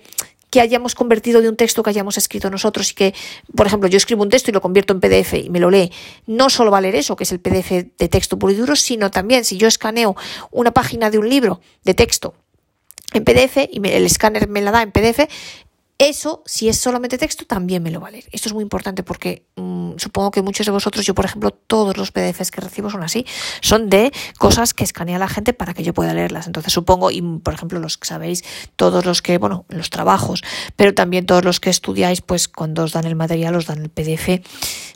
que 0.50 0.60
hayamos 0.60 0.94
convertido 0.94 1.40
de 1.40 1.48
un 1.48 1.56
texto 1.56 1.82
que 1.82 1.90
hayamos 1.90 2.18
escrito 2.18 2.50
nosotros 2.50 2.90
y 2.90 2.94
que, 2.94 3.14
por 3.54 3.66
ejemplo, 3.66 3.88
yo 3.88 3.96
escribo 3.96 4.22
un 4.22 4.30
texto 4.30 4.50
y 4.50 4.54
lo 4.54 4.60
convierto 4.60 4.92
en 4.92 5.00
PDF 5.00 5.34
y 5.34 5.50
me 5.50 5.60
lo 5.60 5.70
lee, 5.70 5.92
no 6.26 6.50
solo 6.50 6.70
va 6.70 6.78
a 6.78 6.80
leer 6.80 6.96
eso, 6.96 7.16
que 7.16 7.24
es 7.24 7.32
el 7.32 7.40
PDF 7.40 7.70
de 7.96 8.08
texto 8.08 8.38
puro 8.38 8.52
y 8.52 8.56
duro, 8.56 8.74
sino 8.76 9.10
también 9.10 9.44
si 9.44 9.56
yo 9.56 9.68
escaneo 9.68 10.16
una 10.50 10.72
página 10.72 11.10
de 11.10 11.18
un 11.18 11.28
libro 11.28 11.60
de 11.84 11.94
texto 11.94 12.34
en 13.12 13.24
PDF 13.24 13.68
y 13.70 13.80
el 13.88 14.06
escáner 14.06 14.48
me 14.48 14.60
la 14.60 14.70
da 14.72 14.82
en 14.82 14.92
PDF, 14.92 15.28
eso, 16.00 16.42
si 16.46 16.70
es 16.70 16.78
solamente 16.78 17.18
texto, 17.18 17.44
también 17.44 17.82
me 17.82 17.90
lo 17.90 18.00
va 18.00 18.08
a 18.08 18.10
leer. 18.10 18.24
Esto 18.32 18.48
es 18.48 18.54
muy 18.54 18.62
importante 18.62 19.02
porque 19.02 19.44
mm, 19.56 19.98
supongo 19.98 20.30
que 20.30 20.40
muchos 20.40 20.64
de 20.64 20.72
vosotros, 20.72 21.04
yo 21.04 21.14
por 21.14 21.26
ejemplo, 21.26 21.50
todos 21.50 21.98
los 21.98 22.10
PDFs 22.10 22.50
que 22.50 22.62
recibo 22.62 22.88
son 22.88 23.02
así, 23.02 23.26
son 23.60 23.90
de 23.90 24.10
cosas 24.38 24.72
que 24.72 24.82
escanea 24.82 25.18
la 25.18 25.28
gente 25.28 25.52
para 25.52 25.74
que 25.74 25.82
yo 25.82 25.92
pueda 25.92 26.14
leerlas. 26.14 26.46
Entonces 26.46 26.72
supongo, 26.72 27.10
y 27.10 27.20
por 27.20 27.52
ejemplo 27.52 27.78
los 27.80 27.98
que 27.98 28.08
sabéis, 28.08 28.44
todos 28.76 29.04
los 29.04 29.20
que, 29.20 29.36
bueno, 29.36 29.66
los 29.68 29.90
trabajos, 29.90 30.42
pero 30.74 30.94
también 30.94 31.26
todos 31.26 31.44
los 31.44 31.60
que 31.60 31.68
estudiáis, 31.68 32.22
pues 32.22 32.48
cuando 32.48 32.84
os 32.84 32.92
dan 32.92 33.04
el 33.04 33.14
material, 33.14 33.54
os 33.54 33.66
dan 33.66 33.82
el 33.82 33.90
PDF 33.90 34.28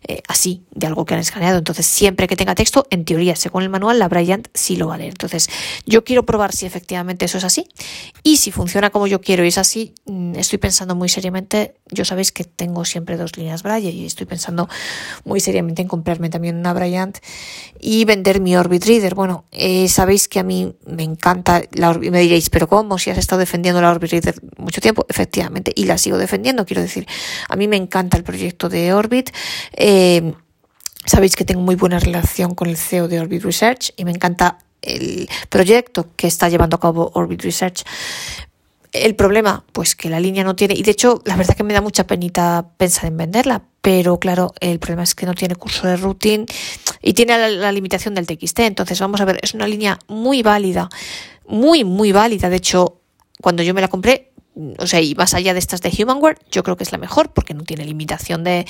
eh, 0.06 0.23
así, 0.26 0.64
de 0.70 0.87
algo 0.87 1.04
que 1.04 1.12
han 1.12 1.20
escaneado. 1.20 1.58
Entonces 1.58 1.84
siempre 1.84 2.26
que 2.26 2.37
tenga 2.37 2.54
texto, 2.54 2.87
en 2.88 3.04
teoría, 3.04 3.37
según 3.37 3.62
el 3.62 3.68
manual, 3.68 3.99
la 3.99 4.08
Bryant 4.08 4.49
sí 4.54 4.76
lo 4.76 4.88
va 4.88 4.94
a 4.94 4.99
leer. 4.99 5.11
Entonces 5.11 5.50
yo 5.84 6.02
quiero 6.02 6.25
probar 6.25 6.52
si 6.52 6.64
efectivamente 6.64 7.26
eso 7.26 7.37
es 7.37 7.44
así 7.44 7.68
y 8.23 8.38
si 8.38 8.52
funciona 8.52 8.88
como 8.88 9.06
yo 9.06 9.20
quiero 9.20 9.44
y 9.44 9.49
es 9.49 9.58
así, 9.58 9.94
mm, 10.06 10.37
estoy 10.37 10.58
pensando 10.58 10.94
muy 10.95 11.09
seriamente, 11.09 11.75
yo 11.91 12.05
sabéis 12.05 12.33
que 12.33 12.45
tengo 12.45 12.85
siempre 12.85 13.17
dos 13.17 13.37
líneas 13.37 13.63
Braille 13.63 13.91
y 13.91 14.07
estoy 14.07 14.27
pensando 14.27 14.69
muy 15.25 15.41
seriamente 15.41 15.83
en 15.83 15.89
comprarme 15.89 16.31
también 16.31 16.57
una 16.57 16.73
Bryant 16.73 17.19
y 17.81 18.05
vender 18.05 18.41
mi 18.41 18.57
Orbit 18.57 18.85
Reader. 18.85 19.15
Bueno, 19.15 19.45
eh, 19.53 19.89
sabéis 19.89 20.29
que 20.29 20.41
a 20.41 20.43
mí 20.43 20.75
me 20.87 21.03
encanta 21.03 21.63
la 21.73 21.91
Orbit, 21.91 22.11
me 22.11 22.21
diréis, 22.21 22.51
pero 22.51 22.69
¿cómo? 22.69 22.99
Si 22.99 23.11
has 23.11 23.19
estado 23.19 23.41
defendiendo 23.41 23.81
la 23.81 23.91
Orbit 23.91 24.11
Reader 24.11 24.35
mucho 24.57 24.81
tiempo, 24.81 25.07
efectivamente, 25.09 25.73
y 25.75 25.85
la 25.85 25.99
sigo 25.99 26.19
defendiendo, 26.19 26.65
quiero 26.67 26.83
decir, 26.83 27.07
a 27.49 27.57
mí 27.57 27.69
me 27.69 27.77
encanta 27.77 28.17
el 28.17 28.25
proyecto 28.25 28.69
de 28.69 28.93
Orbit. 28.93 29.31
Eh, 29.73 30.35
sabéis 31.05 31.37
que 31.37 31.45
tengo 31.45 31.61
muy 31.61 31.75
buena 31.75 31.99
relación 31.99 32.55
con 32.55 32.69
el 32.69 32.77
CEO 32.77 33.09
de 33.09 33.21
Orbit 33.21 33.43
Research 33.43 33.93
y 33.97 34.05
me 34.05 34.11
encanta 34.11 34.59
el 34.85 35.29
proyecto 35.49 36.09
que 36.17 36.27
está 36.27 36.49
llevando 36.49 36.77
a 36.77 36.81
cabo 36.81 37.11
Orbit 37.15 37.43
Research. 37.43 37.85
El 38.95 39.17
problema, 39.17 39.65
pues 39.73 39.97
que 39.97 40.09
la 40.09 40.21
línea 40.21 40.45
no 40.45 40.55
tiene, 40.55 40.75
y 40.75 40.85
de 40.85 40.93
hecho 40.93 41.21
la 41.25 41.35
verdad 41.35 41.57
que 41.57 41.65
me 41.65 41.75
da 41.75 41.81
mucha 41.81 42.07
penita 42.07 42.71
pensar 42.77 43.07
en 43.07 43.17
venderla, 43.17 43.65
pero 43.83 44.21
claro, 44.21 44.55
el 44.61 44.79
problema 44.79 45.03
es 45.03 45.17
que 45.17 45.27
no 45.27 45.35
tiene 45.35 45.57
curso 45.57 45.89
de 45.89 45.97
routing 45.97 46.47
y 47.03 47.13
tiene 47.13 47.51
la, 47.51 47.73
limitación 47.73 48.15
del 48.15 48.29
TXT. 48.29 48.61
Entonces 48.61 49.01
vamos 49.01 49.21
a 49.21 49.25
ver, 49.25 49.41
es 49.43 49.53
una 49.53 49.67
línea 49.67 49.99
muy 50.07 50.43
válida, 50.43 50.89
muy, 51.49 51.83
muy 51.83 52.13
válida. 52.13 52.49
De 52.49 52.57
hecho, 52.57 53.01
cuando 53.43 53.65
yo 53.65 53.75
me 53.75 53.81
la 53.81 53.89
compré, 53.89 54.33
o 54.79 54.87
sea, 54.87 55.01
y 55.01 55.17
más 55.17 55.35
allá 55.35 55.53
de 55.53 55.59
estas 55.59 55.83
de 55.83 55.91
Humanware, 55.91 56.39
yo 56.53 56.63
creo 56.63 56.77
que 56.77 56.85
es 56.85 56.93
la 56.93 56.99
mejor 56.99 57.33
porque 57.33 57.53
no 57.53 57.65
tiene 57.65 57.85
limitación 57.85 58.45
de, 58.45 58.65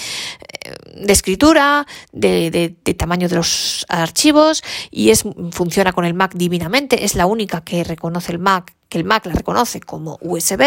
de 0.97 1.13
escritura, 1.13 1.87
de, 2.13 2.51
de, 2.51 2.95
tamaño 2.95 3.29
de 3.29 3.37
los 3.37 3.85
archivos 3.91 4.65
y 4.91 5.11
es, 5.11 5.25
funciona 5.51 5.93
con 5.93 6.07
el 6.07 6.15
Mac 6.15 6.33
divinamente. 6.35 7.05
Es 7.05 7.15
la 7.15 7.27
única 7.27 7.63
que 7.63 7.85
reconoce 7.85 8.33
el 8.33 8.39
Mac, 8.39 8.75
el 8.99 9.05
Mac 9.05 9.27
la 9.27 9.35
reconoce 9.35 9.81
como 9.81 10.19
USB, 10.21 10.63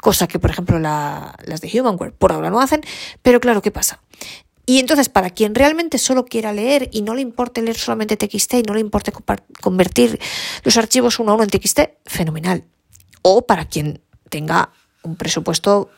cosa 0.00 0.26
que, 0.26 0.38
por 0.38 0.50
ejemplo, 0.50 0.78
las 0.78 1.60
de 1.60 1.80
Humanware 1.80 2.12
por 2.12 2.32
ahora 2.32 2.50
no 2.50 2.60
hacen. 2.60 2.82
Pero 3.22 3.40
claro, 3.40 3.62
¿qué 3.62 3.70
pasa? 3.70 4.00
Y 4.66 4.80
entonces, 4.80 5.08
para 5.08 5.30
quien 5.30 5.54
realmente 5.54 5.98
solo 5.98 6.24
quiera 6.24 6.52
leer 6.52 6.88
y 6.92 7.02
no 7.02 7.14
le 7.14 7.22
importe 7.22 7.62
leer 7.62 7.76
solamente 7.76 8.16
TXT 8.16 8.54
y 8.54 8.62
no 8.62 8.74
le 8.74 8.80
importe 8.80 9.12
convertir 9.62 10.18
los 10.64 10.76
archivos 10.76 11.20
uno 11.20 11.32
a 11.32 11.34
uno 11.36 11.44
en 11.44 11.50
TXT, 11.50 11.80
fenomenal. 12.04 12.64
O 13.22 13.46
para 13.46 13.66
quien 13.66 14.02
tenga 14.28 14.70
un 15.06 15.16
presupuesto 15.16 15.90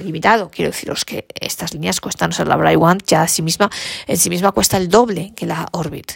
limitado. 0.00 0.50
Quiero 0.50 0.70
deciros 0.70 1.04
que 1.04 1.26
estas 1.34 1.74
líneas 1.74 2.00
cuestan, 2.00 2.30
o 2.30 2.32
sea, 2.32 2.44
la 2.44 2.56
Bryant 2.56 3.02
ya 3.04 3.26
sí 3.26 3.42
misma, 3.42 3.70
en 4.06 4.16
sí 4.16 4.30
misma 4.30 4.52
cuesta 4.52 4.76
el 4.76 4.88
doble 4.88 5.32
que 5.34 5.46
la 5.46 5.66
Orbit. 5.72 6.12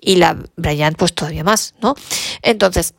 Y 0.00 0.16
la 0.16 0.36
Bryant 0.56 0.96
pues 0.96 1.14
todavía 1.14 1.44
más, 1.44 1.74
¿no? 1.82 1.94
Entonces, 2.42 2.94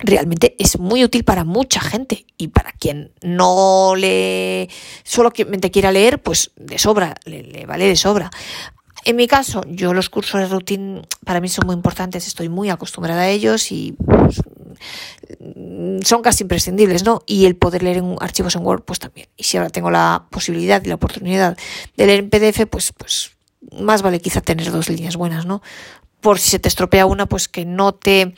realmente 0.00 0.54
es 0.58 0.78
muy 0.78 1.04
útil 1.04 1.24
para 1.24 1.44
mucha 1.44 1.80
gente 1.80 2.26
y 2.36 2.48
para 2.48 2.72
quien 2.72 3.12
no 3.22 3.94
le 3.96 4.68
solamente 5.04 5.70
quiera 5.70 5.92
leer, 5.92 6.22
pues 6.22 6.50
de 6.56 6.78
sobra, 6.78 7.14
le 7.24 7.66
vale 7.66 7.86
de 7.86 7.96
sobra. 7.96 8.30
En 9.04 9.16
mi 9.16 9.26
caso, 9.26 9.62
yo 9.68 9.94
los 9.94 10.10
cursos 10.10 10.40
de 10.40 10.48
routine 10.48 11.02
para 11.24 11.40
mí 11.40 11.48
son 11.48 11.66
muy 11.66 11.74
importantes, 11.74 12.26
estoy 12.26 12.48
muy 12.48 12.68
acostumbrada 12.68 13.22
a 13.22 13.28
ellos 13.28 13.70
y 13.72 13.92
pues, 13.92 14.42
son 16.04 16.22
casi 16.22 16.44
imprescindibles, 16.44 17.04
¿no? 17.04 17.22
Y 17.26 17.46
el 17.46 17.56
poder 17.56 17.82
leer 17.82 17.98
en 17.98 18.16
archivos 18.20 18.56
en 18.56 18.66
Word, 18.66 18.82
pues 18.82 18.98
también. 18.98 19.28
Y 19.36 19.44
si 19.44 19.56
ahora 19.56 19.70
tengo 19.70 19.90
la 19.90 20.26
posibilidad 20.30 20.84
y 20.84 20.88
la 20.88 20.96
oportunidad 20.96 21.56
de 21.96 22.06
leer 22.06 22.18
en 22.18 22.30
PDF, 22.30 22.66
pues, 22.66 22.92
pues 22.92 23.30
más 23.80 24.02
vale 24.02 24.20
quizá 24.20 24.40
tener 24.40 24.70
dos 24.70 24.88
líneas 24.88 25.16
buenas, 25.16 25.46
¿no? 25.46 25.62
Por 26.20 26.38
si 26.38 26.50
se 26.50 26.58
te 26.58 26.68
estropea 26.68 27.06
una, 27.06 27.26
pues 27.26 27.48
que 27.48 27.64
no 27.64 27.92
te 27.92 28.34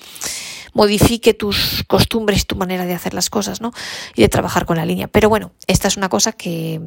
modifique 0.73 1.35
tus 1.35 1.85
costumbres 1.87 2.43
y 2.43 2.45
tu 2.45 2.57
manera 2.57 2.85
de 2.87 2.95
hacer 2.95 3.15
las 3.15 3.31
cosas, 3.31 3.61
¿no? 3.61 3.73
Y 4.15 4.23
de 4.23 4.29
trabajar 4.29 4.67
con 4.67 4.77
la 4.77 4.87
línea. 4.87 5.09
Pero 5.09 5.29
bueno, 5.29 5.53
esta 5.67 5.89
es 5.89 5.97
una 5.97 6.09
cosa 6.09 6.33
que, 6.33 6.81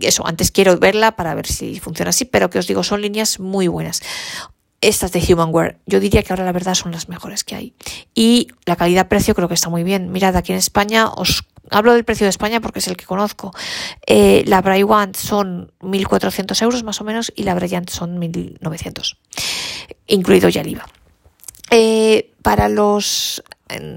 eso, 0.00 0.26
antes 0.26 0.50
quiero 0.50 0.78
verla 0.78 1.12
para 1.12 1.34
ver 1.34 1.46
si 1.46 1.80
funciona 1.80 2.10
así, 2.10 2.24
pero 2.24 2.50
que 2.50 2.58
os 2.58 2.66
digo, 2.66 2.82
son 2.82 3.00
líneas 3.00 3.40
muy 3.40 3.68
buenas. 3.68 4.02
Estas 4.80 5.12
de 5.12 5.20
Humanware, 5.20 5.78
yo 5.86 6.00
diría 6.00 6.22
que 6.22 6.32
ahora 6.32 6.44
la 6.44 6.52
verdad 6.52 6.74
son 6.74 6.92
las 6.92 7.08
mejores 7.08 7.44
que 7.44 7.54
hay. 7.54 7.74
Y 8.14 8.48
la 8.64 8.76
calidad-precio 8.76 9.34
creo 9.34 9.48
que 9.48 9.54
está 9.54 9.68
muy 9.68 9.84
bien. 9.84 10.10
Mirad, 10.10 10.36
aquí 10.36 10.52
en 10.52 10.58
España 10.58 11.08
os 11.08 11.44
hablo 11.70 11.92
del 11.92 12.04
precio 12.04 12.24
de 12.24 12.30
España 12.30 12.60
porque 12.60 12.78
es 12.78 12.88
el 12.88 12.96
que 12.96 13.04
conozco. 13.04 13.52
Eh, 14.06 14.42
la 14.46 14.62
Bryant 14.62 15.16
son 15.16 15.72
1.400 15.80 16.62
euros 16.62 16.82
más 16.82 17.00
o 17.00 17.04
menos 17.04 17.32
y 17.36 17.44
la 17.44 17.54
Bryant 17.54 17.90
son 17.90 18.18
1.900, 18.18 19.16
incluido 20.06 20.48
ya 20.48 20.60
el 20.62 20.68
IVA. 20.68 20.86
Para 22.42 22.68
los 22.68 23.42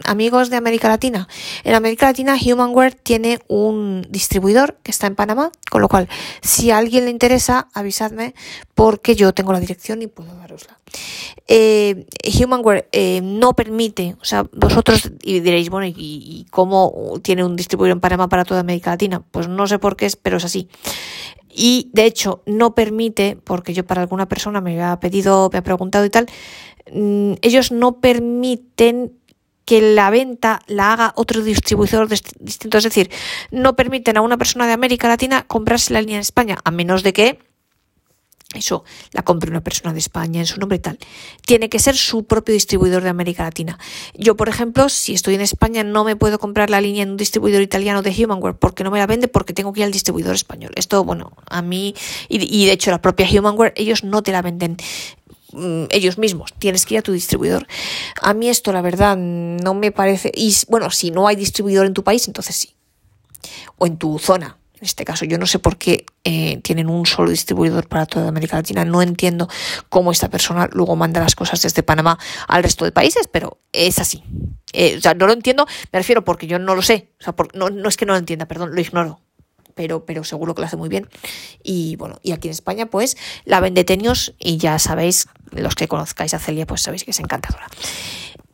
amigos 0.06 0.50
de 0.50 0.58
América 0.58 0.88
Latina. 0.88 1.28
En 1.64 1.76
América 1.76 2.08
Latina 2.08 2.36
Humanware 2.36 2.96
tiene 2.96 3.40
un 3.48 4.06
distribuidor 4.10 4.78
que 4.84 4.92
está 4.92 5.08
en 5.08 5.16
Panamá, 5.16 5.52
con 5.70 5.82
lo 5.82 5.90
cual 5.90 6.08
si 6.42 6.72
a 6.72 6.78
alguien 6.78 7.06
le 7.06 7.12
interesa 7.12 7.68
avisadme 7.74 8.34
porque 8.76 9.16
yo 9.16 9.34
tengo 9.34 9.54
la 9.54 9.60
dirección 9.60 10.02
y 10.02 10.08
puedo 10.08 10.36
darosla. 10.36 10.80
Eh, 11.48 12.06
Humanware 12.40 12.88
eh, 12.92 13.22
no 13.22 13.54
permite, 13.54 14.16
o 14.22 14.26
sea, 14.26 14.46
vosotros 14.54 15.12
y 15.24 15.40
diréis, 15.40 15.70
bueno, 15.70 15.88
¿y, 15.88 15.94
¿y, 15.98 16.46
cómo 16.52 17.20
tiene 17.22 17.44
un 17.44 17.56
distribuidor 17.56 17.94
en 17.94 18.00
Panamá 18.00 18.30
para 18.30 18.46
toda 18.46 18.62
América 18.62 18.92
Latina? 18.92 19.24
Pues 19.32 19.48
no 19.48 19.68
sé 19.68 19.80
por 19.80 19.96
qué 19.96 20.06
es, 20.06 20.16
pero 20.16 20.38
es 20.38 20.46
así. 20.46 20.70
Y 21.54 21.90
de 21.94 22.06
hecho 22.06 22.42
no 22.46 22.74
permite, 22.74 23.38
porque 23.44 23.74
yo 23.74 23.86
para 23.86 24.02
alguna 24.02 24.28
persona 24.28 24.62
me 24.62 24.82
ha 24.82 25.00
pedido, 25.00 25.50
me 25.52 25.60
ha 25.60 25.64
preguntado 25.64 26.06
y 26.06 26.10
tal, 26.10 26.28
mm, 26.92 27.34
ellos 27.42 27.72
no 27.72 28.00
permiten 28.00 29.14
que 29.66 29.82
la 29.82 30.10
venta 30.10 30.62
la 30.68 30.94
haga 30.94 31.14
otro 31.16 31.42
distribuidor 31.42 32.10
distinto. 32.10 32.78
Es 32.78 32.84
decir, 32.84 33.10
no 33.52 33.76
permiten 33.76 34.18
a 34.18 34.22
una 34.22 34.38
persona 34.38 34.68
de 34.68 34.74
América 34.74 35.08
Latina 35.08 35.46
comprarse 35.48 35.94
la 35.94 36.02
línea 36.02 36.18
en 36.18 36.22
España, 36.22 36.58
a 36.64 36.72
menos 36.72 37.04
de 37.04 37.14
que 37.14 37.40
eso 38.54 38.84
la 39.12 39.24
compre 39.24 39.50
una 39.50 39.62
persona 39.62 39.94
de 39.94 40.00
España 40.00 40.40
en 40.40 40.46
su 40.46 40.60
nombre 40.60 40.78
y 40.78 40.80
tal. 40.80 41.00
Tiene 41.46 41.70
que 41.70 41.80
ser 41.80 41.96
su 41.96 42.26
propio 42.26 42.54
distribuidor 42.54 43.04
de 43.04 43.10
América 43.10 43.44
Latina. 43.44 43.80
Yo, 44.14 44.36
por 44.36 44.50
ejemplo, 44.50 44.90
si 44.90 45.14
estoy 45.14 45.36
en 45.36 45.42
España, 45.42 45.84
no 45.84 46.04
me 46.04 46.16
puedo 46.16 46.40
comprar 46.40 46.70
la 46.70 46.82
línea 46.82 47.04
en 47.04 47.12
un 47.12 47.18
distribuidor 47.18 47.62
italiano 47.62 48.02
de 48.02 48.12
Humanware 48.12 48.56
porque 48.56 48.84
no 48.84 48.92
me 48.92 49.00
la 49.00 49.08
vende 49.08 49.28
porque 49.28 49.54
tengo 49.54 49.74
que 49.74 49.82
ir 49.82 49.86
al 49.86 49.92
distribuidor 49.92 50.36
español. 50.36 50.72
Esto, 50.76 51.04
bueno, 51.04 51.34
a 51.50 51.62
mí, 51.62 51.96
y, 52.30 52.64
y 52.64 52.66
de 52.68 52.74
hecho 52.74 52.92
la 52.92 53.02
propia 53.02 53.28
Humanware, 53.28 53.74
ellos 53.76 54.04
no 54.04 54.22
te 54.22 54.32
la 54.32 54.42
venden 54.42 54.78
ellos 55.90 56.18
mismos, 56.18 56.54
tienes 56.60 56.86
que 56.86 56.96
ir 56.96 57.00
a 57.00 57.02
tu 57.04 57.12
distribuidor. 57.12 57.68
A 58.22 58.34
mí 58.34 58.50
esto, 58.50 58.72
la 58.72 58.82
verdad, 58.82 59.18
no 59.18 59.74
me 59.74 59.92
parece. 59.92 60.32
Y 60.34 60.56
bueno, 60.70 60.90
si 60.90 61.12
no 61.12 61.28
hay 61.28 61.36
distribuidor 61.36 61.86
en 61.86 61.94
tu 61.94 62.04
país, 62.04 62.28
entonces 62.28 62.56
sí. 62.56 62.76
O 63.78 63.86
en 63.86 63.98
tu 63.98 64.20
zona. 64.20 64.58
En 64.76 64.86
este 64.86 65.06
caso, 65.06 65.24
yo 65.24 65.38
no 65.38 65.46
sé 65.46 65.60
por 65.60 65.78
qué 65.78 66.06
eh, 66.26 66.58
tienen 66.58 66.90
un 66.90 67.06
solo 67.06 67.30
distribuidor 67.30 67.88
para 67.88 68.06
toda 68.06 68.28
América 68.28 68.58
Latina. 68.58 68.84
No 68.84 69.02
entiendo 69.02 69.48
cómo 69.88 70.12
esta 70.12 70.30
persona 70.30 70.70
luego 70.74 70.96
manda 70.98 71.22
las 71.22 71.36
cosas 71.36 71.62
desde 71.62 71.84
Panamá 71.84 72.20
al 72.48 72.64
resto 72.64 72.84
de 72.84 72.92
países, 72.92 73.30
pero 73.32 73.60
es 73.72 74.00
así. 74.00 74.24
Eh, 74.74 74.98
o 74.98 75.02
sea, 75.02 75.14
no 75.14 75.28
lo 75.28 75.34
entiendo, 75.34 75.66
me 75.92 76.00
refiero 76.00 76.26
porque 76.26 76.48
yo 76.48 76.60
no 76.60 76.76
lo 76.76 76.82
sé. 76.82 77.12
O 77.22 77.24
sea, 77.24 77.34
no, 77.54 77.70
no 77.70 77.88
es 77.88 77.96
que 77.96 78.06
no 78.06 78.14
lo 78.14 78.20
entienda, 78.20 78.46
perdón, 78.46 78.76
lo 78.76 78.82
ignoro 78.82 79.23
pero, 79.76 80.06
pero 80.06 80.24
seguro 80.24 80.56
que 80.56 80.62
lo 80.62 80.68
hace 80.68 80.78
muy 80.78 80.90
bien. 80.90 81.10
Y 81.64 81.96
bueno, 81.96 82.20
y 82.24 82.32
aquí 82.32 82.48
en 82.48 82.54
España, 82.54 82.86
pues 82.86 83.18
la 83.46 83.60
vende 83.60 83.84
Tenios 83.84 84.34
y 84.40 84.58
ya 84.58 84.80
sabéis, 84.80 85.28
los 85.52 85.76
que 85.76 85.88
conozcáis 85.88 86.34
a 86.34 86.40
Celia, 86.40 86.66
pues 86.66 86.82
sabéis 86.82 87.04
que 87.04 87.12
es 87.12 87.20
encantadora. 87.20 87.68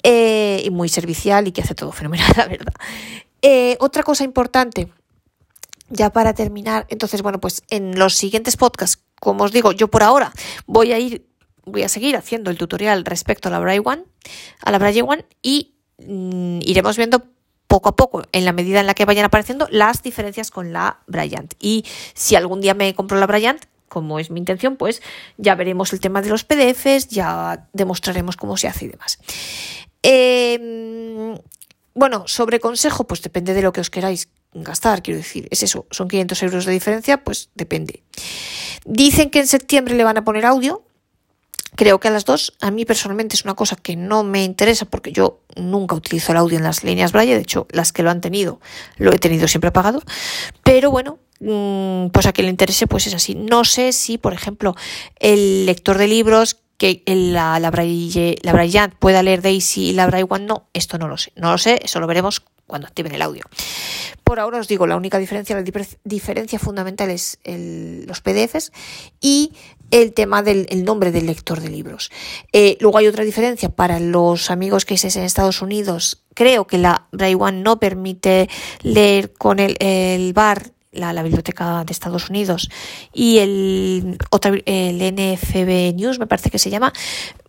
Eh, 0.03 0.61
y 0.65 0.69
muy 0.69 0.87
servicial 0.87 1.47
y 1.47 1.51
que 1.51 1.61
hace 1.61 1.75
todo 1.75 1.91
fenomenal, 1.91 2.31
la 2.37 2.47
verdad. 2.47 2.73
Eh, 3.41 3.77
otra 3.79 4.03
cosa 4.03 4.23
importante, 4.23 4.91
ya 5.89 6.11
para 6.11 6.33
terminar, 6.33 6.85
entonces, 6.89 7.21
bueno, 7.21 7.39
pues 7.39 7.63
en 7.69 7.97
los 7.97 8.15
siguientes 8.15 8.57
podcasts, 8.57 9.03
como 9.19 9.43
os 9.43 9.51
digo, 9.51 9.71
yo 9.71 9.89
por 9.89 10.03
ahora 10.03 10.31
voy 10.65 10.93
a 10.93 10.99
ir, 10.99 11.27
voy 11.65 11.83
a 11.83 11.89
seguir 11.89 12.15
haciendo 12.15 12.51
el 12.51 12.57
tutorial 12.57 13.05
respecto 13.05 13.49
a 13.49 13.51
la 13.51 13.59
Braille 13.59 13.81
One, 13.83 14.03
a 14.61 14.71
la 14.71 14.79
Braille 14.79 15.01
One 15.01 15.25
y 15.41 15.75
mm, 15.99 16.59
iremos 16.63 16.95
viendo 16.97 17.23
poco 17.69 17.89
a 17.89 17.95
poco, 17.95 18.23
en 18.31 18.45
la 18.45 18.51
medida 18.51 18.79
en 18.79 18.87
la 18.87 18.95
que 18.95 19.05
vayan 19.05 19.25
apareciendo, 19.25 19.67
las 19.69 20.01
diferencias 20.01 20.49
con 20.49 20.73
la 20.73 20.97
Bryant. 21.05 21.53
Y 21.59 21.85
si 22.15 22.35
algún 22.35 22.61
día 22.61 22.73
me 22.73 22.95
compro 22.95 23.19
la 23.19 23.27
Bryant, 23.27 23.63
como 23.87 24.19
es 24.19 24.31
mi 24.31 24.39
intención, 24.39 24.75
pues 24.75 25.03
ya 25.37 25.53
veremos 25.53 25.93
el 25.93 25.99
tema 25.99 26.23
de 26.23 26.29
los 26.29 26.43
PDFs, 26.43 27.09
ya 27.09 27.67
demostraremos 27.71 28.37
cómo 28.37 28.57
se 28.57 28.67
hace 28.67 28.85
y 28.85 28.87
demás. 28.87 29.19
Em, 30.01 31.37
bueno, 31.93 32.23
sobre 32.27 32.59
consejo, 32.59 33.05
pues 33.05 33.21
depende 33.21 33.53
de 33.53 33.61
lo 33.61 33.71
que 33.71 33.81
os 33.81 33.91
queráis 33.91 34.29
gastar, 34.51 35.03
quiero 35.03 35.19
decir, 35.19 35.47
es 35.51 35.61
eso, 35.61 35.85
son 35.91 36.07
500 36.07 36.41
euros 36.41 36.65
de 36.65 36.71
diferencia, 36.71 37.23
pues 37.23 37.51
depende. 37.53 38.01
Dicen 38.83 39.29
que 39.29 39.41
en 39.41 39.47
septiembre 39.47 39.93
le 39.93 40.03
van 40.03 40.17
a 40.17 40.25
poner 40.25 40.47
audio, 40.47 40.83
Creo 41.79 42.01
que 42.01 42.09
a 42.09 42.11
las 42.11 42.25
dos, 42.25 42.57
a 42.59 42.71
mí 42.71 42.83
personalmente 42.83 43.37
es 43.37 43.45
una 43.45 43.53
cosa 43.53 43.77
que 43.77 43.95
no 43.95 44.25
me 44.25 44.43
interesa 44.43 44.83
porque 44.83 45.13
yo 45.13 45.39
nunca 45.55 45.95
utilizo 45.95 46.33
el 46.33 46.37
audio 46.37 46.57
en 46.57 46.65
las 46.65 46.83
líneas 46.83 47.13
Braille, 47.13 47.35
de 47.35 47.41
hecho 47.41 47.67
las 47.71 47.93
que 47.93 48.03
lo 48.03 48.11
han 48.11 48.19
tenido 48.19 48.59
lo 48.97 49.13
he 49.13 49.17
tenido 49.17 49.47
siempre 49.47 49.69
apagado, 49.69 50.03
pero 50.61 50.91
bueno, 50.91 51.19
mm, 51.39 52.07
pues 52.07 52.25
a 52.25 52.33
quien 52.33 52.47
le 52.47 52.51
interese 52.51 52.85
pues 52.85 53.07
es 53.07 53.13
así. 53.13 53.33
No 53.33 53.63
sé 53.63 53.93
si, 53.93 54.17
por 54.17 54.33
ejemplo, 54.33 54.75
el 55.21 55.65
lector 55.65 55.97
de 55.97 56.09
libros 56.09 56.57
que 56.77 57.01
la, 57.05 57.61
la, 57.61 57.71
Braille, 57.71 58.35
la 58.41 58.51
Braillant 58.51 58.93
pueda 58.95 59.23
leer 59.23 59.41
Daisy 59.41 59.91
y 59.91 59.93
la 59.93 60.05
Braille 60.05 60.27
One 60.29 60.47
no, 60.47 60.67
esto 60.73 60.97
no 60.97 61.07
lo 61.07 61.15
sé. 61.15 61.31
No 61.37 61.53
lo 61.53 61.57
sé, 61.57 61.79
eso 61.81 62.01
lo 62.01 62.07
veremos 62.07 62.41
cuando 62.67 62.87
activen 62.87 63.13
el 63.13 63.21
audio. 63.21 63.43
Por 64.25 64.39
ahora 64.39 64.59
os 64.59 64.67
digo, 64.67 64.85
la 64.85 64.95
única 64.95 65.17
diferencia, 65.17 65.55
la 65.55 65.63
diferencia 66.03 66.59
fundamental 66.59 67.09
es 67.09 67.39
los 67.43 68.21
PDFs 68.21 68.71
y 69.19 69.53
el 69.91 70.13
tema 70.13 70.43
del 70.43 70.67
nombre 70.83 71.11
del 71.11 71.25
lector 71.25 71.61
de 71.61 71.69
libros. 71.69 72.11
Eh, 72.53 72.77
luego 72.79 72.97
hay 72.97 73.07
otra 73.07 73.23
diferencia 73.23 73.69
para 73.69 73.99
los 73.99 74.51
amigos 74.51 74.85
que 74.85 74.95
estéis 74.95 75.15
en 75.15 75.23
Estados 75.23 75.61
Unidos. 75.61 76.23
Creo 76.33 76.67
que 76.67 76.77
la 76.77 77.07
Braille 77.11 77.35
One 77.35 77.61
no 77.61 77.79
permite 77.79 78.49
leer 78.81 79.33
con 79.33 79.59
el, 79.59 79.75
el 79.79 80.33
bar 80.33 80.71
la, 80.91 81.23
Biblioteca 81.23 81.83
de 81.83 81.91
Estados 81.91 82.29
Unidos 82.29 82.69
y 83.13 83.39
el, 83.39 84.17
otra, 84.31 84.53
el 84.65 84.97
NFB 84.97 85.95
News, 85.95 86.19
me 86.19 86.27
parece 86.27 86.49
que 86.49 86.59
se 86.59 86.69
llama. 86.69 86.93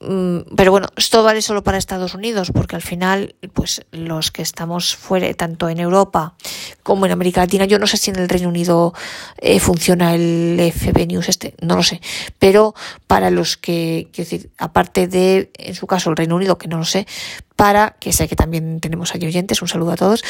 Mm, 0.00 0.54
pero 0.56 0.70
bueno, 0.70 0.88
esto 0.96 1.22
vale 1.22 1.42
solo 1.42 1.62
para 1.62 1.78
Estados 1.78 2.14
Unidos, 2.14 2.50
porque 2.52 2.76
al 2.76 2.82
final, 2.82 3.34
pues 3.52 3.86
los 3.92 4.30
que 4.30 4.42
estamos 4.42 4.96
fuera, 4.96 5.32
tanto 5.34 5.68
en 5.68 5.80
Europa 5.80 6.34
como 6.82 7.06
en 7.06 7.12
América 7.12 7.40
Latina, 7.40 7.64
yo 7.64 7.78
no 7.78 7.86
sé 7.86 7.96
si 7.96 8.10
en 8.10 8.16
el 8.16 8.28
Reino 8.28 8.48
Unido 8.48 8.94
eh, 9.38 9.60
funciona 9.60 10.14
el 10.14 10.72
FB 10.72 11.06
News 11.06 11.28
este, 11.28 11.54
no 11.60 11.76
lo 11.76 11.82
sé. 11.82 12.00
Pero 12.38 12.74
para 13.06 13.30
los 13.30 13.56
que, 13.56 14.08
quiero 14.12 14.30
decir, 14.30 14.50
aparte 14.58 15.06
de, 15.06 15.50
en 15.58 15.74
su 15.74 15.86
caso, 15.86 16.10
el 16.10 16.16
Reino 16.16 16.36
Unido, 16.36 16.58
que 16.58 16.68
no 16.68 16.78
lo 16.78 16.84
sé, 16.84 17.06
para, 17.60 17.98
que 18.00 18.14
sé 18.14 18.26
que 18.26 18.36
también 18.36 18.80
tenemos 18.80 19.14
ahí 19.14 19.26
oyentes, 19.26 19.60
un 19.60 19.68
saludo 19.68 19.92
a 19.92 19.96
todos, 19.96 20.24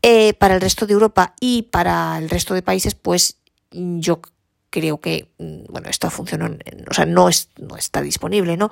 eh, 0.00 0.32
para 0.32 0.54
el 0.54 0.62
resto 0.62 0.86
de 0.86 0.94
Europa 0.94 1.34
y 1.38 1.64
para 1.64 2.16
el 2.16 2.30
resto 2.30 2.54
de 2.54 2.62
países, 2.62 2.94
pues 2.94 3.36
yo 3.70 4.22
creo 4.70 4.98
que, 4.98 5.28
mm, 5.36 5.64
bueno, 5.68 5.90
esto 5.90 6.08
funciona, 6.08 6.50
o 6.90 6.94
sea, 6.94 7.04
no, 7.04 7.28
es, 7.28 7.50
no 7.58 7.76
está 7.76 8.00
disponible, 8.00 8.56
¿no? 8.56 8.70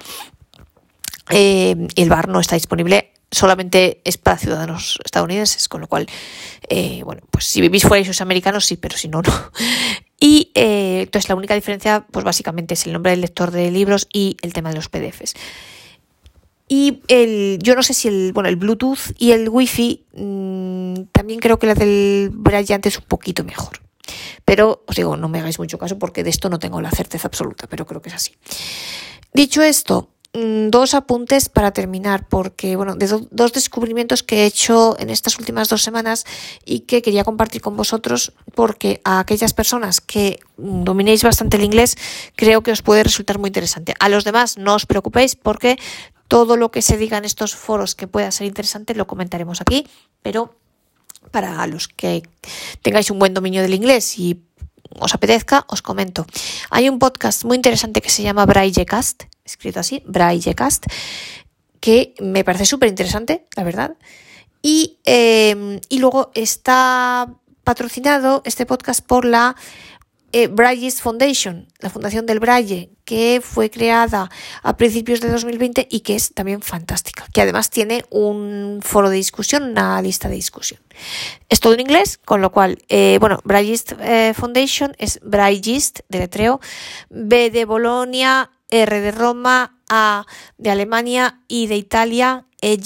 Eh, 1.29 1.77
el 1.97 2.09
bar 2.09 2.29
no 2.29 2.41
está 2.41 2.55
disponible 2.55 3.13
solamente 3.31 4.01
es 4.05 4.17
para 4.17 4.39
ciudadanos 4.39 4.99
estadounidenses, 5.05 5.69
con 5.69 5.83
lo 5.83 5.87
cual, 5.87 6.07
eh, 6.71 7.03
bueno, 7.05 7.21
pues 7.31 7.45
si 7.45 7.61
vivís 7.61 7.83
fuera 7.83 8.01
y 8.01 8.07
sois 8.07 8.23
americanos, 8.23 8.65
sí, 8.65 8.79
pero 8.79 8.97
si 8.97 9.09
no, 9.09 9.21
no. 9.21 9.33
Y 10.21 10.51
entonces 10.55 11.29
la 11.29 11.37
única 11.37 11.55
diferencia, 11.55 12.05
pues 12.11 12.25
básicamente 12.25 12.75
es 12.75 12.87
el 12.87 12.93
nombre 12.93 13.13
del 13.13 13.21
lector 13.21 13.53
de 13.53 13.71
libros 13.71 14.09
y 14.13 14.37
el 14.43 14.53
tema 14.53 14.71
de 14.71 14.75
los 14.75 14.89
PDFs. 14.89 15.35
Y 16.69 17.01
el, 17.09 17.59
yo 17.63 17.75
no 17.75 17.83
sé 17.83 17.95
si 17.95 18.09
el, 18.09 18.33
bueno, 18.35 18.49
el 18.51 18.57
Bluetooth 18.57 19.15
y 19.19 19.33
el 19.33 19.49
Wi-Fi, 19.49 20.05
mm, 20.15 20.95
también 21.13 21.41
creo 21.41 21.59
que 21.59 21.67
la 21.67 21.75
del 21.75 22.31
Bryant 22.33 22.85
es 22.85 22.99
un 22.99 23.05
poquito 23.05 23.43
mejor. 23.43 23.81
Pero 24.45 24.85
os 24.87 24.97
digo, 24.97 25.17
no 25.17 25.29
me 25.29 25.39
hagáis 25.39 25.59
mucho 25.59 25.79
caso 25.79 25.99
porque 25.99 26.23
de 26.23 26.31
esto 26.31 26.49
no 26.51 26.59
tengo 26.59 26.81
la 26.81 26.91
certeza 26.91 27.29
absoluta, 27.29 27.67
pero 27.69 27.87
creo 27.87 28.03
que 28.03 28.11
es 28.11 28.15
así. 28.15 28.33
Dicho 29.33 29.63
esto, 29.63 30.11
mm, 30.35 30.69
dos 30.69 30.93
apuntes 30.95 31.49
para 31.49 31.73
terminar, 31.73 32.29
porque, 32.29 32.77
bueno, 32.77 32.97
de 32.97 33.07
dos 33.31 33.53
descubrimientos 33.53 34.23
que 34.23 34.43
he 34.43 34.47
hecho 34.47 34.97
en 34.99 35.11
estas 35.11 35.39
últimas 35.39 35.69
dos 35.69 35.83
semanas 35.83 36.25
y 36.65 36.81
que 36.81 37.01
quería 37.03 37.25
compartir 37.25 37.63
con 37.63 37.77
vosotros, 37.77 38.33
porque 38.55 39.01
a 39.05 39.21
aquellas 39.21 39.55
personas 39.55 40.01
que 40.01 40.41
dominéis 40.57 41.23
bastante 41.23 41.57
el 41.57 41.65
inglés, 41.65 41.97
creo 42.37 42.63
que 42.63 42.73
os 42.73 42.83
puede 42.83 43.05
resultar 43.05 43.39
muy 43.39 43.49
interesante. 43.49 43.95
A 44.01 44.09
los 44.09 44.25
demás 44.25 44.59
no 44.59 44.75
os 44.75 44.87
preocupéis 44.87 45.35
porque 45.35 45.79
todo 46.29 46.57
lo 46.57 46.71
que 46.71 46.83
se 46.83 46.97
diga 46.97 47.19
en 47.19 47.25
estos 47.25 47.55
foros 47.55 47.95
que 47.95 48.07
pueda 48.07 48.31
ser 48.31 48.47
interesante 48.47 48.95
lo 48.95 49.07
comentaremos 49.07 49.61
aquí, 49.61 49.87
pero 50.23 50.55
para 51.31 51.67
los 51.67 51.89
que 51.89 52.23
tengáis 52.83 53.11
un 53.11 53.19
buen 53.19 53.35
dominio 53.35 53.63
del 53.63 53.75
inglés 53.75 54.19
y 54.19 54.43
os 55.01 55.15
apetezca, 55.15 55.65
os 55.69 55.83
comento. 55.83 56.27
Hay 56.71 56.89
un 56.89 56.99
podcast 56.99 57.45
muy 57.45 57.57
interesante 57.57 58.01
que 58.01 58.11
se 58.11 58.23
llama 58.23 58.47
Braillecast, 58.47 59.25
escrito 59.45 59.81
así, 59.81 60.03
Braillecast, 60.07 60.87
que 61.81 62.15
me 62.21 62.45
parece 62.45 62.65
súper 62.65 62.89
interesante, 62.89 63.47
la 63.57 63.65
verdad. 63.65 63.97
Y, 64.63 64.99
eh, 65.05 65.81
y 65.89 65.99
luego 65.99 66.31
está 66.35 67.33
patrocinado 67.65 68.43
este 68.45 68.67
podcast 68.67 69.05
por 69.05 69.25
la 69.25 69.55
eh, 70.33 70.91
Foundation, 71.01 71.67
la 71.79 71.91
fundación 71.91 72.27
del 72.27 72.41
Braille, 72.41 72.91
que 73.05 73.41
fue 73.43 73.71
creada 73.71 74.31
a 74.63 74.77
principios 74.77 75.21
de 75.21 75.31
2020 75.31 75.89
y 75.91 76.01
que 76.01 76.15
es 76.15 76.35
también 76.35 76.61
fantástica, 76.61 77.27
que 77.33 77.41
además 77.41 77.71
tiene 77.71 78.05
un 78.11 78.81
foro 78.83 79.11
de 79.11 79.17
discusión, 79.17 79.63
una 79.63 80.01
lista 80.03 80.29
de 80.29 80.35
discusión. 80.35 80.81
Es 81.49 81.61
todo 81.61 81.75
en 81.75 81.81
inglés, 81.81 82.19
con 82.19 82.41
lo 82.41 82.53
cual, 82.53 82.79
eh, 82.89 83.17
bueno, 83.21 83.41
Braillist 83.45 83.93
eh, 84.01 84.35
Foundation 84.35 84.95
es 84.99 85.21
Braillist, 85.23 86.01
de 86.09 86.19
letreo, 86.19 86.61
B 87.09 87.51
de 87.51 87.65
Bolonia, 87.65 88.51
R 88.71 89.01
de 89.01 89.11
Roma, 89.13 89.79
A 89.89 90.27
de 90.59 90.71
Alemania 90.71 91.41
y 91.49 91.67
de 91.67 91.77
Italia, 91.77 92.47
E 92.61 92.77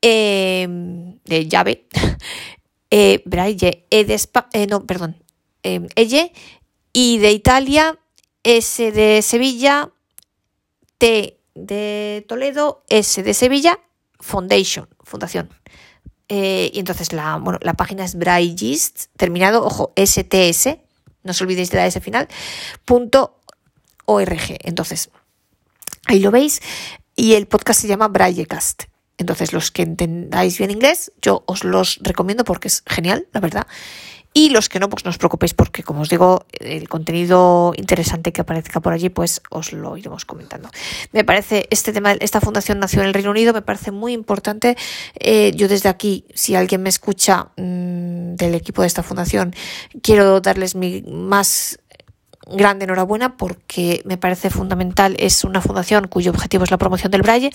de 0.00 1.48
llave, 1.48 1.86
eh, 2.90 3.22
Braille, 3.26 3.86
E 3.90 4.04
de 4.04 4.14
España, 4.14 4.66
no, 4.66 4.86
perdón, 4.86 5.16
eh, 5.62 6.32
y 6.92 7.18
de 7.18 7.32
Italia, 7.32 7.98
S 8.42 8.92
de 8.92 9.22
Sevilla, 9.22 9.90
T 10.98 11.38
de 11.54 12.24
Toledo, 12.28 12.84
S 12.88 13.22
de 13.22 13.34
Sevilla, 13.34 13.78
Foundation, 14.18 14.88
Fundación. 15.02 15.50
Eh, 16.28 16.70
y 16.72 16.78
entonces 16.78 17.12
la, 17.12 17.36
bueno, 17.36 17.58
la 17.62 17.74
página 17.74 18.04
es 18.04 18.14
Braillist, 18.14 19.06
terminado, 19.16 19.64
ojo, 19.64 19.92
STS, 19.96 20.78
no 21.22 21.32
os 21.32 21.42
olvidéis 21.42 21.70
de 21.70 21.76
la 21.78 21.86
S 21.86 22.00
final, 22.00 22.28
punto 22.84 23.40
org. 24.04 24.56
Entonces, 24.60 25.10
ahí 26.06 26.20
lo 26.20 26.30
veis. 26.30 26.60
Y 27.16 27.34
el 27.34 27.46
podcast 27.46 27.80
se 27.80 27.88
llama 27.88 28.08
Braillecast. 28.08 28.84
Entonces, 29.18 29.52
los 29.52 29.70
que 29.70 29.82
entendáis 29.82 30.56
bien 30.56 30.70
inglés, 30.70 31.12
yo 31.20 31.44
os 31.46 31.64
los 31.64 31.98
recomiendo 32.02 32.44
porque 32.44 32.68
es 32.68 32.82
genial, 32.86 33.28
la 33.32 33.40
verdad. 33.40 33.66
Y 34.32 34.50
los 34.50 34.68
que 34.68 34.78
no, 34.78 34.88
pues 34.88 35.04
no 35.04 35.10
os 35.10 35.18
preocupéis 35.18 35.54
porque, 35.54 35.82
como 35.82 36.02
os 36.02 36.08
digo, 36.08 36.46
el 36.52 36.88
contenido 36.88 37.72
interesante 37.76 38.32
que 38.32 38.40
aparezca 38.40 38.80
por 38.80 38.92
allí, 38.92 39.08
pues 39.08 39.42
os 39.50 39.72
lo 39.72 39.96
iremos 39.96 40.24
comentando. 40.24 40.68
Me 41.12 41.24
parece, 41.24 41.66
este 41.70 41.92
tema, 41.92 42.12
esta 42.12 42.40
fundación 42.40 42.78
nació 42.78 43.00
en 43.02 43.08
el 43.08 43.14
Reino 43.14 43.30
Unido, 43.30 43.52
me 43.52 43.62
parece 43.62 43.90
muy 43.90 44.12
importante. 44.12 44.76
Eh, 45.18 45.50
yo 45.56 45.66
desde 45.66 45.88
aquí, 45.88 46.26
si 46.32 46.54
alguien 46.54 46.82
me 46.82 46.88
escucha 46.88 47.48
mmm, 47.56 48.36
del 48.36 48.54
equipo 48.54 48.82
de 48.82 48.88
esta 48.88 49.02
fundación, 49.02 49.52
quiero 50.00 50.40
darles 50.40 50.76
mi 50.76 51.02
más 51.02 51.80
grande 52.46 52.84
enhorabuena 52.84 53.36
porque 53.36 54.02
me 54.04 54.16
parece 54.16 54.50
fundamental. 54.50 55.16
Es 55.18 55.42
una 55.42 55.60
fundación 55.60 56.06
cuyo 56.08 56.30
objetivo 56.30 56.64
es 56.64 56.70
la 56.70 56.78
promoción 56.78 57.10
del 57.10 57.22
braille 57.22 57.50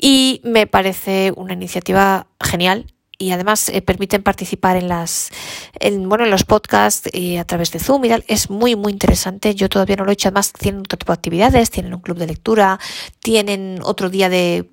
y 0.00 0.40
me 0.44 0.66
parece 0.66 1.32
una 1.36 1.52
iniciativa 1.52 2.26
genial 2.40 2.86
y 3.22 3.30
además 3.30 3.68
eh, 3.68 3.82
permiten 3.82 4.24
participar 4.24 4.76
en 4.76 4.88
las 4.88 5.30
en, 5.78 6.08
bueno 6.08 6.24
en 6.24 6.30
los 6.30 6.42
podcasts 6.42 7.08
y 7.12 7.36
a 7.36 7.44
través 7.44 7.70
de 7.70 7.78
Zoom 7.78 8.04
y 8.04 8.08
tal. 8.08 8.24
Es 8.26 8.50
muy 8.50 8.74
muy 8.74 8.92
interesante. 8.92 9.54
Yo 9.54 9.68
todavía 9.68 9.94
no 9.96 10.04
lo 10.04 10.10
he 10.10 10.14
hecho. 10.14 10.28
Además 10.28 10.52
tienen 10.52 10.80
otro 10.80 10.98
tipo 10.98 11.12
de 11.12 11.18
actividades, 11.18 11.70
tienen 11.70 11.94
un 11.94 12.00
club 12.00 12.18
de 12.18 12.26
lectura, 12.26 12.80
tienen 13.20 13.78
otro 13.84 14.10
día 14.10 14.28
de 14.28 14.68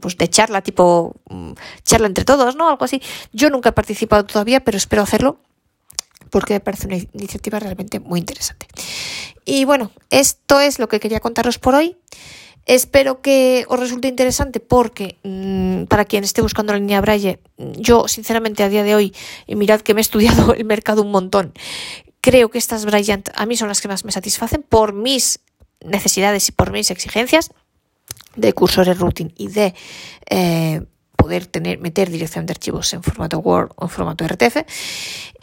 pues 0.00 0.16
de 0.16 0.28
charla 0.28 0.62
tipo 0.62 1.14
mm, 1.28 1.52
charla 1.84 2.06
entre 2.06 2.24
todos, 2.24 2.56
¿no? 2.56 2.70
Algo 2.70 2.86
así. 2.86 3.02
Yo 3.32 3.50
nunca 3.50 3.68
he 3.68 3.72
participado 3.72 4.24
todavía, 4.24 4.60
pero 4.60 4.78
espero 4.78 5.02
hacerlo 5.02 5.38
porque 6.30 6.54
me 6.54 6.60
parece 6.60 6.86
una 6.86 6.96
iniciativa 6.96 7.58
realmente 7.58 8.00
muy 8.00 8.20
interesante. 8.20 8.66
Y 9.44 9.66
bueno, 9.66 9.90
esto 10.08 10.60
es 10.60 10.78
lo 10.78 10.88
que 10.88 11.00
quería 11.00 11.20
contaros 11.20 11.58
por 11.58 11.74
hoy. 11.74 11.96
Espero 12.70 13.20
que 13.20 13.66
os 13.66 13.80
resulte 13.80 14.06
interesante 14.06 14.60
porque 14.60 15.18
mmm, 15.24 15.86
para 15.86 16.04
quien 16.04 16.22
esté 16.22 16.40
buscando 16.40 16.72
la 16.72 16.78
línea 16.78 17.00
Braille, 17.00 17.40
yo 17.58 18.06
sinceramente 18.06 18.62
a 18.62 18.68
día 18.68 18.84
de 18.84 18.94
hoy, 18.94 19.12
y 19.48 19.56
mirad 19.56 19.80
que 19.80 19.92
me 19.92 20.00
he 20.00 20.06
estudiado 20.06 20.54
el 20.54 20.64
mercado 20.64 21.02
un 21.02 21.10
montón, 21.10 21.52
creo 22.20 22.48
que 22.48 22.58
estas 22.58 22.84
Braille 22.84 23.24
a 23.34 23.46
mí 23.46 23.56
son 23.56 23.66
las 23.66 23.80
que 23.80 23.88
más 23.88 24.04
me 24.04 24.12
satisfacen 24.12 24.62
por 24.62 24.92
mis 24.92 25.40
necesidades 25.84 26.48
y 26.48 26.52
por 26.52 26.70
mis 26.70 26.92
exigencias 26.92 27.50
de 28.36 28.52
cursores 28.52 29.00
routing 29.00 29.32
y 29.36 29.48
de 29.48 29.74
eh, 30.28 30.82
poder 31.16 31.46
tener, 31.46 31.80
meter 31.80 32.08
dirección 32.08 32.46
de 32.46 32.52
archivos 32.52 32.92
en 32.92 33.02
formato 33.02 33.40
Word 33.40 33.72
o 33.74 33.86
en 33.86 33.90
formato 33.90 34.24
RTF. 34.24 34.58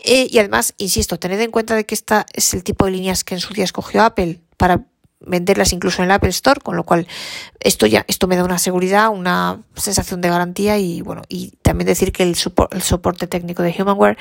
Eh, 0.06 0.30
y 0.32 0.40
además, 0.40 0.76
insisto, 0.78 1.20
tened 1.20 1.42
en 1.42 1.52
cuenta 1.52 1.76
de 1.76 1.86
que 1.86 1.94
esta 1.94 2.26
es 2.32 2.54
el 2.54 2.63
tipo 2.63 2.86
de 2.86 2.92
líneas 2.92 3.26
que 3.26 3.36
en 3.36 3.42
su 3.42 3.54
día 3.54 3.66
escogió 3.66 4.04
Apple 4.04 4.40
para 4.56 4.86
venderlas 5.19 5.73
incluso 5.73 6.01
en 6.01 6.06
el 6.06 6.12
Apple 6.12 6.30
Store, 6.30 6.62
con 6.62 6.75
lo 6.75 6.84
cual 6.84 7.08
esto 7.60 7.86
ya 7.88 8.06
esto 8.08 8.27
me 8.27 8.36
da 8.36 8.43
una 8.43 8.60
seguridad, 8.60 9.10
una 9.10 9.62
sensación 9.75 10.21
de 10.21 10.30
garantía 10.30 10.77
y 10.77 11.01
bueno, 11.01 11.23
y 11.27 11.51
también 11.62 11.88
decir 11.88 12.12
que 12.12 12.23
el, 12.23 12.36
el 12.71 12.82
soporte 12.82 13.27
técnico 13.27 13.63
de 13.63 13.75
Humanware 13.77 14.17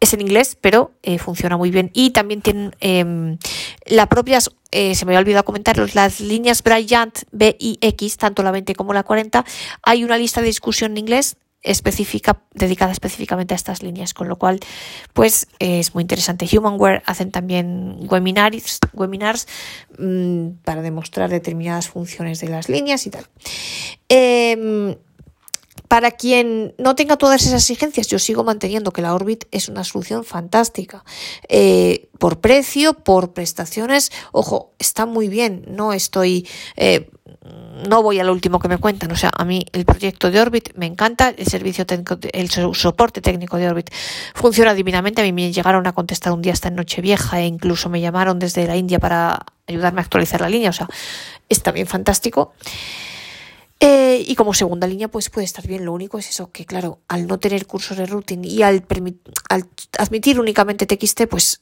es 0.00 0.12
en 0.14 0.20
inglés, 0.20 0.56
pero 0.60 0.92
eh, 1.02 1.18
funciona 1.18 1.56
muy 1.56 1.70
bien. 1.70 1.90
Y 1.94 2.10
también 2.10 2.42
tienen 2.42 2.76
eh, 2.80 3.36
la 3.86 4.08
propia, 4.08 4.38
eh, 4.70 4.94
se 4.94 5.04
me 5.04 5.12
había 5.12 5.20
olvidado 5.20 5.44
comentaros, 5.44 5.94
las 5.94 6.20
líneas 6.20 6.62
Bryant 6.62 7.20
B 7.32 7.56
y 7.58 7.78
X, 7.80 8.16
tanto 8.16 8.42
la 8.42 8.50
20 8.50 8.74
como 8.74 8.92
la 8.92 9.02
40, 9.02 9.44
hay 9.82 10.04
una 10.04 10.18
lista 10.18 10.40
de 10.40 10.48
discusión 10.48 10.92
en 10.92 10.98
inglés 10.98 11.36
específica, 11.64 12.42
dedicada 12.52 12.92
específicamente 12.92 13.54
a 13.54 13.56
estas 13.56 13.82
líneas, 13.82 14.14
con 14.14 14.28
lo 14.28 14.36
cual, 14.36 14.60
pues 15.12 15.48
es 15.58 15.94
muy 15.94 16.02
interesante. 16.02 16.46
Humanware 16.56 17.02
hacen 17.06 17.32
también 17.32 17.96
webinars, 18.08 18.78
webinars 18.92 19.48
mmm, 19.98 20.50
para 20.64 20.82
demostrar 20.82 21.30
determinadas 21.30 21.88
funciones 21.88 22.40
de 22.40 22.48
las 22.48 22.68
líneas 22.68 23.06
y 23.06 23.10
tal. 23.10 23.26
Eh, 24.08 24.96
para 25.88 26.12
quien 26.12 26.74
no 26.78 26.94
tenga 26.94 27.16
todas 27.16 27.42
esas 27.42 27.62
exigencias, 27.62 28.08
yo 28.08 28.18
sigo 28.18 28.42
manteniendo 28.42 28.90
que 28.90 29.02
la 29.02 29.14
Orbit 29.14 29.44
es 29.50 29.68
una 29.68 29.84
solución 29.84 30.24
fantástica. 30.24 31.04
Eh, 31.48 32.08
por 32.18 32.40
precio, 32.40 32.94
por 32.94 33.32
prestaciones, 33.32 34.10
ojo, 34.32 34.72
está 34.78 35.06
muy 35.06 35.28
bien. 35.28 35.64
No 35.68 35.92
estoy. 35.92 36.48
Eh, 36.76 37.10
no 37.88 38.02
voy 38.02 38.18
a 38.18 38.24
lo 38.24 38.32
último 38.32 38.58
que 38.58 38.68
me 38.68 38.78
cuentan. 38.78 39.10
O 39.12 39.16
sea, 39.16 39.30
a 39.36 39.44
mí 39.44 39.64
el 39.72 39.84
proyecto 39.84 40.30
de 40.30 40.40
Orbit 40.40 40.74
me 40.76 40.86
encanta, 40.86 41.30
el 41.30 41.46
servicio 41.46 41.86
técnico, 41.86 42.18
el 42.32 42.50
soporte 42.50 43.20
técnico 43.20 43.56
de 43.56 43.68
Orbit 43.68 43.90
funciona 44.34 44.74
divinamente. 44.74 45.20
A 45.22 45.24
mí 45.24 45.32
me 45.32 45.52
llegaron 45.52 45.86
a 45.86 45.92
contestar 45.92 46.32
un 46.32 46.42
día 46.42 46.52
hasta 46.52 46.68
en 46.68 46.76
Nochevieja 46.76 47.40
e 47.40 47.46
incluso 47.46 47.88
me 47.88 48.00
llamaron 48.00 48.38
desde 48.38 48.66
la 48.66 48.76
India 48.76 48.98
para 48.98 49.46
ayudarme 49.66 50.00
a 50.00 50.04
actualizar 50.04 50.40
la 50.40 50.48
línea. 50.48 50.70
O 50.70 50.72
sea, 50.72 50.88
está 51.48 51.72
bien 51.72 51.86
fantástico. 51.86 52.54
Eh, 53.80 54.24
y 54.26 54.34
como 54.34 54.54
segunda 54.54 54.86
línea, 54.86 55.08
pues 55.08 55.30
puede 55.30 55.44
estar 55.44 55.66
bien. 55.66 55.84
Lo 55.84 55.92
único 55.92 56.18
es 56.18 56.30
eso, 56.30 56.50
que 56.50 56.64
claro, 56.64 57.00
al 57.08 57.26
no 57.26 57.38
tener 57.38 57.66
cursos 57.66 57.96
de 57.96 58.06
routing 58.06 58.44
y 58.44 58.62
al, 58.62 58.84
al 59.50 59.68
admitir 59.98 60.40
únicamente 60.40 60.86
TXT, 60.86 61.26
pues 61.28 61.60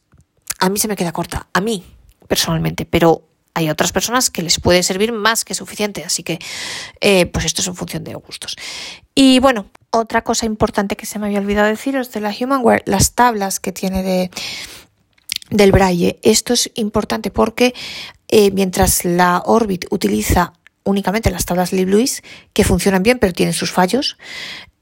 a 0.61 0.69
mí 0.69 0.79
se 0.79 0.89
me 0.89 0.97
queda 0.97 1.13
corta. 1.13 1.49
A 1.53 1.61
mí, 1.61 1.85
personalmente. 2.29 2.85
Pero 2.85 3.23
hay 3.55 3.69
otras 3.71 3.93
personas 3.93 4.31
que 4.31 4.43
les 4.43 4.61
puede 4.61 4.83
servir 4.83 5.13
más 5.13 5.45
que 5.45 5.55
suficiente. 5.55 6.05
Así 6.05 6.23
que, 6.23 6.39
eh, 7.01 7.27
pues 7.27 7.45
esto 7.45 7.61
es 7.61 7.69
en 7.69 7.77
función 7.77 8.05
de 8.05 8.15
gustos. 8.15 8.57
Y 9.15 9.39
bueno, 9.41 9.67
otra 9.91 10.23
cosa 10.25 10.47
importante 10.47 10.97
que 10.97 11.07
se 11.07 11.19
me 11.19 11.27
había 11.27 11.41
olvidado 11.41 11.69
deciros 11.69 12.13
de 12.13 12.21
la 12.21 12.35
Humanware, 12.39 12.83
las 12.87 13.13
tablas 13.15 13.61
que 13.61 13.73
tiene 13.73 14.03
de 14.03 14.31
del 15.51 15.71
braille. 15.71 16.19
Esto 16.23 16.55
es 16.55 16.71
importante 16.75 17.31
porque 17.31 17.75
eh, 18.29 18.51
mientras 18.53 19.05
la 19.05 19.43
Orbit 19.45 19.85
utiliza 19.91 20.55
únicamente 20.85 21.31
las 21.31 21.45
tablas 21.45 21.73
LibLouis, 21.73 22.23
que 22.53 22.65
funcionan 22.65 23.03
bien 23.03 23.19
pero 23.19 23.33
tienen 23.33 23.53
sus 23.53 23.71
fallos. 23.71 24.17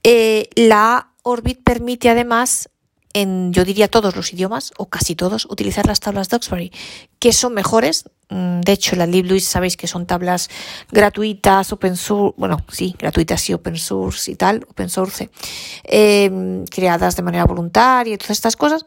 Eh, 0.03 0.49
la 0.55 1.11
Orbit 1.23 1.63
permite 1.63 2.09
además, 2.09 2.71
en 3.13 3.53
yo 3.53 3.65
diría 3.65 3.89
todos 3.89 4.17
los 4.17 4.33
idiomas, 4.33 4.73
o 4.77 4.87
casi 4.87 5.15
todos, 5.15 5.47
utilizar 5.47 5.87
las 5.87 6.01
tablas 6.01 6.29
Duxbury, 6.29 6.73
que 7.19 7.33
son 7.33 7.55
mejores. 7.55 8.05
Mm, 8.29 8.61
de 8.61 8.73
hecho, 8.73 8.97
las 8.97 9.09
LibLouis 9.09 9.45
sabéis 9.45 9.77
que 9.77 9.87
son 9.87 10.07
tablas 10.07 10.49
gratuitas, 10.91 11.73
open 11.73 11.97
source, 11.97 12.35
bueno, 12.39 12.59
sí, 12.71 12.95
gratuitas 12.99 13.49
y 13.51 13.55
open 13.55 13.77
source 13.77 14.31
y 14.31 14.37
tal, 14.37 14.65
open 14.69 14.89
source, 14.89 15.31
eh, 15.85 16.65
creadas 16.71 17.17
de 17.17 17.23
manera 17.23 17.45
voluntaria 17.45 18.15
y 18.15 18.19
todas 18.19 18.31
estas 18.31 18.57
cosas. 18.57 18.87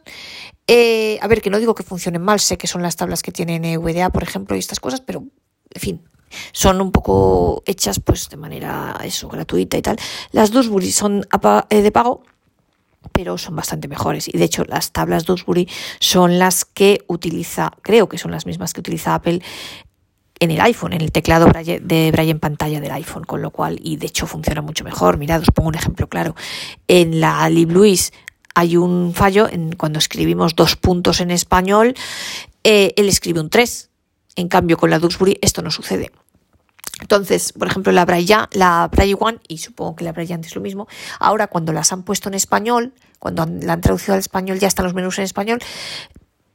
Eh, 0.66 1.18
a 1.20 1.28
ver, 1.28 1.42
que 1.42 1.50
no 1.50 1.58
digo 1.58 1.74
que 1.74 1.82
funcionen 1.82 2.22
mal, 2.22 2.40
sé 2.40 2.56
que 2.56 2.66
son 2.66 2.82
las 2.82 2.96
tablas 2.96 3.22
que 3.22 3.32
tienen 3.32 3.62
VDA, 3.80 4.10
por 4.10 4.22
ejemplo, 4.22 4.56
y 4.56 4.60
estas 4.60 4.80
cosas, 4.80 5.02
pero, 5.02 5.24
en 5.74 5.80
fin, 5.80 6.00
son 6.52 6.80
un 6.80 6.92
poco 6.92 7.62
hechas 7.66 8.00
pues 8.00 8.28
de 8.28 8.36
manera 8.36 8.96
eso 9.04 9.28
gratuita 9.28 9.76
y 9.76 9.82
tal. 9.82 9.96
Las 10.32 10.50
Dewsbury 10.50 10.90
son 10.90 11.26
eh, 11.70 11.82
de 11.82 11.92
pago, 11.92 12.22
pero 13.14 13.38
son 13.38 13.54
bastante 13.54 13.86
mejores. 13.86 14.28
Y 14.28 14.36
de 14.36 14.44
hecho, 14.44 14.64
las 14.64 14.90
tablas 14.90 15.24
Dewsbury 15.24 15.68
son 16.00 16.38
las 16.40 16.64
que 16.64 17.04
utiliza, 17.06 17.70
creo 17.82 18.08
que 18.08 18.18
son 18.18 18.32
las 18.32 18.44
mismas 18.44 18.72
que 18.72 18.80
utiliza 18.80 19.14
Apple 19.14 19.40
en 20.40 20.50
el 20.50 20.60
iPhone, 20.60 20.92
en 20.92 21.00
el 21.00 21.12
teclado 21.12 21.46
de 21.46 22.10
Braille 22.10 22.30
en 22.32 22.40
pantalla 22.40 22.80
del 22.80 22.90
iPhone, 22.90 23.24
con 23.24 23.40
lo 23.40 23.50
cual, 23.50 23.78
y 23.80 23.96
de 23.96 24.06
hecho 24.06 24.26
funciona 24.26 24.62
mucho 24.62 24.82
mejor. 24.82 25.16
Mirad, 25.16 25.40
os 25.40 25.50
pongo 25.54 25.68
un 25.68 25.76
ejemplo 25.76 26.08
claro. 26.08 26.34
En 26.88 27.20
la 27.20 27.48
LibLouis 27.48 28.12
hay 28.56 28.76
un 28.76 29.12
fallo 29.14 29.48
en 29.48 29.76
cuando 29.76 30.00
escribimos 30.00 30.56
dos 30.56 30.74
puntos 30.74 31.20
en 31.20 31.30
español, 31.30 31.94
eh, 32.64 32.94
él 32.96 33.08
escribe 33.08 33.40
un 33.40 33.48
3. 33.48 33.90
En 34.36 34.48
cambio, 34.48 34.76
con 34.76 34.90
la 34.90 34.98
Duxbury 34.98 35.38
esto 35.40 35.62
no 35.62 35.70
sucede. 35.70 36.10
Entonces, 37.04 37.52
por 37.52 37.68
ejemplo, 37.68 37.92
la 37.92 38.06
Braille, 38.06 38.48
la 38.52 38.88
Braille 38.90 39.14
One, 39.20 39.38
y 39.46 39.58
supongo 39.58 39.94
que 39.94 40.04
la 40.04 40.12
Braille 40.12 40.38
es 40.42 40.54
lo 40.54 40.62
mismo, 40.62 40.88
ahora 41.20 41.48
cuando 41.48 41.70
las 41.74 41.92
han 41.92 42.02
puesto 42.02 42.30
en 42.30 42.34
español, 42.34 42.94
cuando 43.18 43.44
la 43.44 43.74
han 43.74 43.82
traducido 43.82 44.14
al 44.14 44.20
español, 44.20 44.58
ya 44.58 44.68
están 44.68 44.86
los 44.86 44.94
menús 44.94 45.18
en 45.18 45.24
español, 45.24 45.60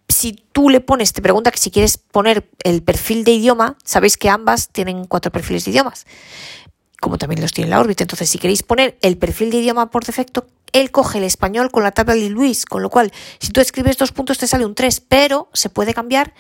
si 0.07 0.33
tú 0.51 0.71
le 0.71 0.81
pones, 0.81 1.13
te 1.13 1.21
pregunta 1.21 1.51
que 1.51 1.59
si 1.59 1.69
quieres 1.69 1.99
poner 1.99 2.49
el 2.63 2.81
perfil 2.81 3.23
de 3.25 3.33
idioma, 3.33 3.77
sabéis 3.83 4.17
que 4.17 4.27
ambas 4.27 4.69
tienen 4.69 5.05
cuatro 5.05 5.31
perfiles 5.31 5.65
de 5.65 5.71
idiomas, 5.71 6.07
como 6.99 7.19
también 7.19 7.41
los 7.41 7.51
tiene 7.51 7.69
la 7.69 7.79
órbita. 7.79 8.03
Entonces, 8.03 8.27
si 8.27 8.39
queréis 8.39 8.63
poner 8.63 8.97
el 9.03 9.19
perfil 9.19 9.51
de 9.51 9.57
idioma 9.57 9.91
por 9.91 10.03
defecto, 10.03 10.47
él 10.71 10.89
coge 10.89 11.19
el 11.19 11.25
español 11.25 11.69
con 11.69 11.83
la 11.83 11.91
tabla 11.91 12.15
de 12.15 12.27
Luis, 12.31 12.65
con 12.65 12.81
lo 12.81 12.89
cual, 12.89 13.11
si 13.39 13.51
tú 13.51 13.61
escribes 13.61 13.99
dos 13.99 14.11
puntos, 14.11 14.39
te 14.39 14.47
sale 14.47 14.65
un 14.65 14.73
3, 14.73 14.99
pero 15.01 15.47
se 15.53 15.69
puede 15.69 15.93
cambiar 15.93 16.33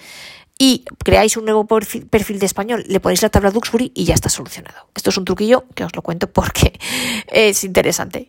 y 0.61 0.83
creáis 1.05 1.37
un 1.37 1.45
nuevo 1.45 1.65
perfil 1.65 2.37
de 2.37 2.45
español, 2.45 2.83
le 2.85 2.99
ponéis 2.99 3.21
la 3.21 3.29
tabla 3.29 3.49
Duxbury 3.49 3.93
y 3.95 4.03
ya 4.03 4.13
está 4.13 4.27
solucionado. 4.27 4.89
Esto 4.93 5.09
es 5.09 5.17
un 5.17 5.23
truquillo 5.23 5.63
que 5.73 5.85
os 5.85 5.95
lo 5.95 6.01
cuento 6.01 6.31
porque 6.31 6.77
es 7.27 7.63
interesante. 7.63 8.27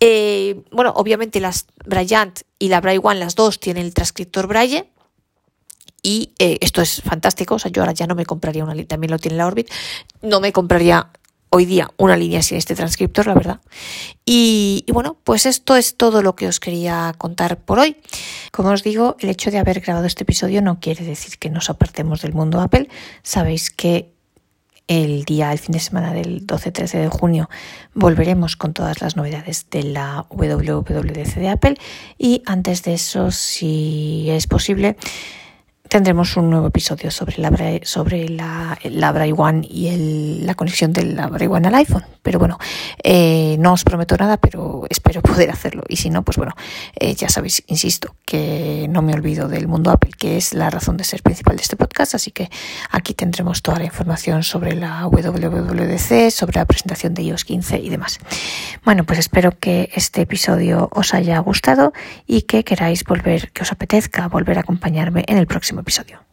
Eh, 0.00 0.64
bueno, 0.72 0.94
obviamente 0.96 1.38
las 1.38 1.66
Bryant 1.84 2.40
y 2.58 2.68
la 2.68 2.80
Braille 2.80 3.00
One, 3.04 3.20
las 3.20 3.34
dos, 3.34 3.60
tienen 3.60 3.84
el 3.84 3.92
transcriptor 3.92 4.46
Braille. 4.46 4.90
Y 6.02 6.32
eh, 6.38 6.56
esto 6.62 6.80
es 6.80 7.02
fantástico. 7.02 7.56
O 7.56 7.58
sea, 7.58 7.70
yo 7.70 7.82
ahora 7.82 7.92
ya 7.92 8.06
no 8.06 8.14
me 8.14 8.24
compraría 8.24 8.64
una, 8.64 8.74
también 8.86 9.10
lo 9.10 9.18
tiene 9.18 9.36
la 9.36 9.46
Orbit. 9.46 9.70
No 10.22 10.40
me 10.40 10.52
compraría 10.52 11.10
hoy 11.56 11.64
día 11.64 11.90
una 11.96 12.16
línea 12.16 12.42
sin 12.42 12.58
este 12.58 12.74
transcriptor, 12.74 13.26
la 13.26 13.34
verdad. 13.34 13.60
Y, 14.24 14.84
bueno, 14.92 15.16
pues 15.24 15.46
esto 15.46 15.76
es 15.76 15.96
todo 15.96 16.22
lo 16.22 16.36
que 16.36 16.48
os 16.48 16.60
quería 16.60 17.14
contar 17.16 17.58
por 17.58 17.78
hoy. 17.78 17.96
Como 18.52 18.70
os 18.70 18.82
digo, 18.82 19.16
el 19.20 19.30
hecho 19.30 19.50
de 19.50 19.58
haber 19.58 19.80
grabado 19.80 20.06
este 20.06 20.24
episodio 20.24 20.60
no 20.60 20.80
quiere 20.80 21.04
decir 21.04 21.38
que 21.38 21.48
nos 21.48 21.70
apartemos 21.70 22.20
del 22.20 22.34
mundo 22.34 22.60
Apple. 22.60 22.88
Sabéis 23.22 23.70
que 23.70 24.12
el 24.86 25.24
día, 25.24 25.50
el 25.50 25.58
fin 25.58 25.72
de 25.72 25.80
semana 25.80 26.12
del 26.12 26.46
12-13 26.46 27.00
de 27.00 27.08
junio, 27.08 27.48
volveremos 27.94 28.56
con 28.56 28.72
todas 28.72 29.00
las 29.00 29.16
novedades 29.16 29.66
de 29.70 29.82
la 29.82 30.26
WWDC 30.28 31.36
de 31.36 31.48
Apple. 31.48 31.76
Y 32.18 32.42
antes 32.44 32.82
de 32.82 32.94
eso, 32.94 33.30
si 33.30 34.28
es 34.28 34.46
posible, 34.46 34.96
tendremos 35.96 36.36
un 36.36 36.50
nuevo 36.50 36.66
episodio 36.66 37.10
sobre 37.10 37.38
la, 37.38 37.50
sobre 37.82 38.28
la, 38.28 38.78
la 38.84 39.12
Braille 39.12 39.32
One 39.34 39.66
y 39.66 40.42
la 40.42 40.54
conexión 40.54 40.92
de 40.92 41.06
la 41.06 41.26
Braille 41.28 41.50
One 41.50 41.68
al 41.68 41.74
iPhone. 41.76 42.04
Pero 42.22 42.38
bueno, 42.38 42.58
eh, 43.02 43.56
no 43.60 43.72
os 43.72 43.82
prometo 43.82 44.14
nada, 44.16 44.36
pero 44.36 44.84
espero 44.90 45.22
poder 45.22 45.50
hacerlo. 45.50 45.84
Y 45.88 45.96
si 45.96 46.10
no, 46.10 46.22
pues 46.22 46.36
bueno, 46.36 46.52
eh, 47.00 47.14
ya 47.14 47.30
sabéis, 47.30 47.62
insisto, 47.68 48.14
que 48.26 48.88
no 48.90 49.00
me 49.00 49.14
olvido 49.14 49.48
del 49.48 49.68
mundo 49.68 49.90
Apple, 49.90 50.10
que 50.18 50.36
es 50.36 50.52
la 50.52 50.68
razón 50.68 50.98
de 50.98 51.04
ser 51.04 51.22
principal 51.22 51.56
de 51.56 51.62
este 51.62 51.76
podcast. 51.76 52.14
Así 52.14 52.30
que 52.30 52.50
aquí 52.90 53.14
tendremos 53.14 53.62
toda 53.62 53.78
la 53.78 53.84
información 53.86 54.42
sobre 54.42 54.74
la 54.74 55.06
WWDC, 55.06 56.30
sobre 56.30 56.58
la 56.58 56.66
presentación 56.66 57.14
de 57.14 57.22
iOS 57.22 57.44
15 57.46 57.78
y 57.78 57.88
demás. 57.88 58.18
Bueno, 58.84 59.04
pues 59.04 59.18
espero 59.18 59.58
que 59.58 59.88
este 59.94 60.20
episodio 60.20 60.90
os 60.92 61.14
haya 61.14 61.38
gustado 61.38 61.94
y 62.26 62.42
que 62.42 62.64
queráis 62.64 63.02
volver, 63.04 63.50
que 63.52 63.62
os 63.62 63.72
apetezca 63.72 64.28
volver 64.28 64.58
a 64.58 64.60
acompañarme 64.60 65.24
en 65.26 65.38
el 65.38 65.46
próximo 65.46 65.85
episodio. 65.86 66.25